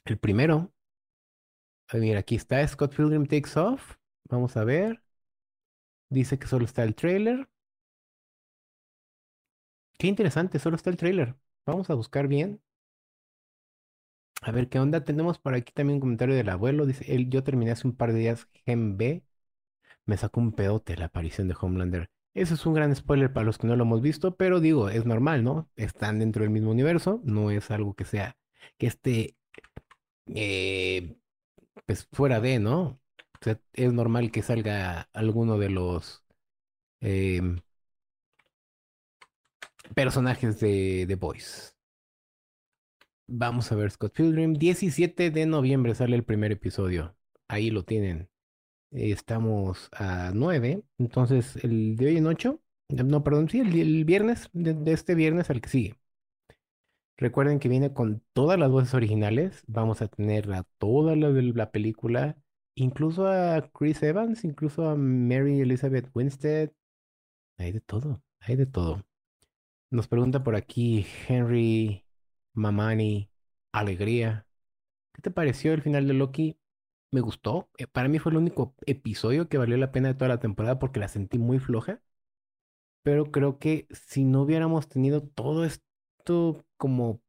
el 0.05 0.19
primero. 0.19 0.73
A 1.89 1.97
mira, 1.99 2.21
aquí 2.21 2.35
está 2.37 2.67
Scott 2.67 2.95
Pilgrim 2.97 3.27
Takes 3.27 3.59
Off. 3.59 3.97
Vamos 4.31 4.57
a 4.57 4.65
ver. 4.65 5.03
Dice 6.11 6.39
que 6.39 6.47
solo 6.47 6.67
está 6.67 6.83
el 6.85 6.95
trailer. 6.95 7.49
Qué 9.99 10.07
interesante, 10.09 10.59
solo 10.59 10.77
está 10.77 10.91
el 10.91 10.97
trailer. 10.97 11.37
Vamos 11.67 11.89
a 11.91 11.95
buscar 11.95 12.27
bien. 12.29 12.61
A 14.43 14.53
ver 14.53 14.69
qué 14.69 14.79
onda. 14.79 15.05
Tenemos 15.05 15.39
por 15.39 15.55
aquí 15.55 15.73
también 15.73 15.97
un 15.97 16.01
comentario 16.01 16.35
del 16.35 16.49
abuelo. 16.49 16.87
Dice, 16.87 17.05
él, 17.15 17.29
yo 17.31 17.43
terminé 17.45 17.73
hace 17.73 17.87
un 17.87 17.97
par 17.97 18.13
de 18.13 18.21
días 18.21 18.49
Gen 18.65 18.97
B. 18.97 19.25
Me 20.07 20.17
sacó 20.17 20.41
un 20.41 20.53
pedote 20.53 20.97
la 20.97 21.07
aparición 21.07 21.49
de 21.49 21.57
Homelander. 21.61 22.11
Eso 22.35 22.55
es 22.55 22.67
un 22.67 22.75
gran 22.75 22.95
spoiler 22.97 23.33
para 23.33 23.47
los 23.47 23.59
que 23.59 23.67
no 23.67 23.77
lo 23.77 23.85
hemos 23.85 24.03
visto, 24.03 24.37
pero 24.37 24.61
digo, 24.61 24.91
es 24.91 25.07
normal, 25.07 25.45
¿no? 25.45 25.71
Están 25.77 26.21
dentro 26.21 26.43
del 26.43 26.51
mismo 26.51 26.71
universo, 26.71 27.21
no 27.25 27.51
es 27.51 27.71
algo 27.73 27.95
que 27.95 28.05
sea, 28.05 28.37
que 28.79 28.87
esté, 28.87 29.37
eh, 30.35 31.17
pues 31.87 32.07
fuera 32.13 32.41
de, 32.41 32.59
¿no? 32.59 33.01
O 33.41 33.45
sea, 33.45 33.61
es 33.73 33.93
normal 33.93 34.31
que 34.33 34.43
salga 34.43 35.09
alguno 35.13 35.59
de 35.59 35.71
los 35.71 36.25
em, 37.01 37.61
personajes 39.95 40.61
de 40.61 41.05
The 41.07 41.17
Boys. 41.17 41.77
Vamos 43.29 43.71
a 43.71 43.77
ver 43.77 43.91
Scott 43.91 44.15
Pilgrim. 44.15 44.55
17 44.55 45.31
de 45.31 45.47
noviembre 45.47 45.95
sale 45.95 46.17
el 46.17 46.25
primer 46.25 46.53
episodio. 46.53 47.15
Ahí 47.47 47.71
lo 47.71 47.85
tienen. 47.85 48.31
Estamos 48.91 49.89
a 49.93 50.33
9. 50.35 50.83
Entonces, 50.99 51.57
el 51.63 51.97
de 51.97 52.07
hoy 52.07 52.17
en 52.19 52.27
8. 52.27 52.61
No, 52.89 53.23
perdón, 53.23 53.49
sí, 53.51 53.61
el, 53.61 54.05
viernes, 54.05 54.49
de, 54.55 54.93
este 54.93 55.15
viernes 55.15 55.51
al 55.51 55.61
que 55.61 55.69
sigue. 55.69 55.98
Recuerden 57.19 57.59
que 57.59 57.69
viene 57.69 57.93
con 57.93 58.23
todas 58.33 58.59
las 58.59 58.71
voces 58.71 58.95
originales. 58.95 59.65
Vamos 59.67 60.01
a 60.03 60.09
tener 60.09 60.53
a 60.53 60.65
toda 60.79 61.17
la 61.17 61.71
película. 61.71 62.39
Incluso 62.77 63.27
a 63.27 63.71
Chris 63.73 64.03
Evans, 64.03 64.45
incluso 64.45 64.89
a 64.89 64.95
Mary 64.97 65.61
Elizabeth 65.61 66.09
Winstead. 66.15 66.71
Hay 67.59 67.73
de 67.73 67.81
todo, 67.81 68.23
hay 68.41 68.57
de 68.57 68.67
todo. 68.67 69.05
Nos 69.91 70.09
pregunta 70.09 70.45
por 70.45 70.57
aquí 70.57 71.07
Henry 71.29 72.07
Mamani 72.55 73.31
Alegría. 73.73 74.47
¿Qué 75.13 75.23
te 75.23 75.31
pareció 75.31 75.75
el 75.75 75.83
final 75.83 76.07
de 76.09 76.15
Loki? 76.15 76.59
me 77.11 77.21
gustó. 77.21 77.69
Eh, 77.79 77.87
para 77.87 78.09
mí 78.09 78.19
fue 78.19 78.33
el 78.33 78.39
único 78.39 78.75
episodio 78.87 79.49
que 79.49 79.59
valió 79.59 79.77
la 79.77 79.93
pena 79.93 80.09
de 80.09 80.15
toda 80.15 80.29
la 80.29 80.41
temporada 80.41 80.79
porque 80.79 81.01
la 81.01 81.09
sentí 81.09 81.39
muy 81.39 81.59
floja. 81.59 82.01
Pero 83.03 83.31
creo 83.31 83.59
que 83.59 83.87
si 83.91 84.25
no 84.25 84.43
hubiéramos 84.43 84.89
tenido 84.89 85.23
todo 85.23 85.65
como 86.77 87.21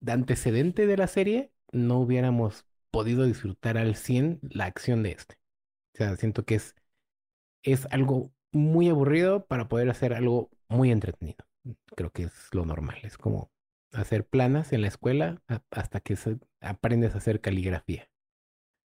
de 0.00 0.12
antecedente 0.12 0.86
de 0.86 0.96
la 0.96 1.06
serie, 1.06 1.52
no 1.72 1.98
hubiéramos 1.98 2.66
podido 2.90 3.24
disfrutar 3.24 3.78
al 3.78 3.94
100 3.94 4.40
la 4.42 4.64
acción 4.64 5.02
de 5.02 5.12
este. 5.12 5.36
O 5.94 5.98
sea, 5.98 6.16
siento 6.16 6.44
que 6.44 6.56
es, 6.56 6.74
es 7.62 7.86
algo 7.90 8.32
muy 8.52 8.88
aburrido 8.88 9.46
para 9.46 9.68
poder 9.68 9.90
hacer 9.90 10.14
algo 10.14 10.50
muy 10.68 10.90
entretenido. 10.90 11.44
Creo 11.96 12.10
que 12.10 12.24
es 12.24 12.48
lo 12.52 12.64
normal. 12.64 12.98
Es 13.02 13.18
como 13.18 13.50
hacer 13.92 14.26
planas 14.26 14.72
en 14.72 14.82
la 14.82 14.88
escuela 14.88 15.42
hasta 15.70 16.00
que 16.00 16.16
aprendes 16.60 17.14
a 17.14 17.18
hacer 17.18 17.40
caligrafía. 17.40 18.08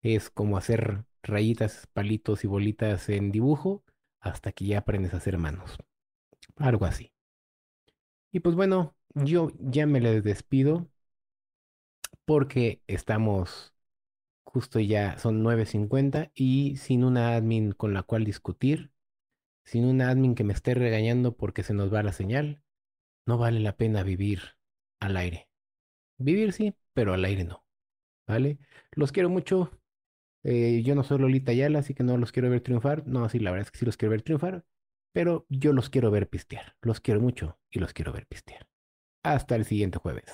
Es 0.02 0.30
como 0.30 0.56
hacer 0.56 1.04
rayitas, 1.22 1.88
palitos 1.92 2.44
y 2.44 2.46
bolitas 2.46 3.08
en 3.08 3.32
dibujo 3.32 3.82
hasta 4.20 4.52
que 4.52 4.66
ya 4.66 4.78
aprendes 4.78 5.14
a 5.14 5.18
hacer 5.18 5.38
manos. 5.38 5.76
Algo 6.56 6.86
así. 6.86 7.12
Y 8.32 8.40
pues 8.40 8.56
bueno, 8.56 8.94
yo 9.14 9.50
ya 9.60 9.86
me 9.86 10.00
les 10.00 10.22
despido 10.24 10.88
porque 12.24 12.82
estamos 12.86 13.74
justo 14.44 14.80
ya, 14.80 15.18
son 15.18 15.42
9.50 15.42 16.32
y 16.34 16.76
sin 16.78 17.04
una 17.04 17.36
admin 17.36 17.72
con 17.72 17.94
la 17.94 18.02
cual 18.04 18.24
discutir, 18.24 18.92
sin 19.64 19.86
una 19.86 20.10
admin 20.10 20.34
que 20.34 20.44
me 20.44 20.52
esté 20.54 20.74
regañando 20.74 21.36
porque 21.36 21.62
se 21.62 21.74
nos 21.74 21.92
va 21.92 22.02
la 22.02 22.12
señal, 22.12 22.62
no 23.26 23.38
vale 23.38 23.60
la 23.60 23.76
pena 23.76 24.04
vivir 24.04 24.40
al 25.00 25.16
aire. 25.16 25.48
Vivir 26.18 26.52
sí, 26.52 26.74
pero 26.94 27.14
al 27.14 27.24
aire 27.24 27.44
no. 27.44 27.64
¿Vale? 28.26 28.58
Los 28.92 29.12
quiero 29.12 29.30
mucho. 29.30 29.72
Eh, 30.44 30.82
yo 30.84 30.94
no 30.94 31.04
soy 31.04 31.18
Lolita 31.18 31.52
Ayala, 31.52 31.80
así 31.80 31.94
que 31.94 32.04
no 32.04 32.18
los 32.18 32.32
quiero 32.32 32.50
ver 32.50 32.62
triunfar. 32.62 33.06
No, 33.08 33.28
sí, 33.28 33.38
la 33.40 33.50
verdad 33.52 33.66
es 33.66 33.72
que 33.72 33.78
sí 33.80 33.86
los 33.86 33.96
quiero 33.96 34.12
ver 34.12 34.22
triunfar. 34.22 34.64
Pero 35.12 35.46
yo 35.48 35.72
los 35.72 35.90
quiero 35.90 36.10
ver 36.10 36.28
pistear. 36.28 36.76
Los 36.82 37.00
quiero 37.00 37.20
mucho 37.20 37.58
y 37.70 37.80
los 37.80 37.92
quiero 37.94 38.12
ver 38.12 38.26
pistear. 38.26 38.68
Hasta 39.24 39.56
el 39.56 39.64
siguiente 39.64 39.98
jueves. 39.98 40.30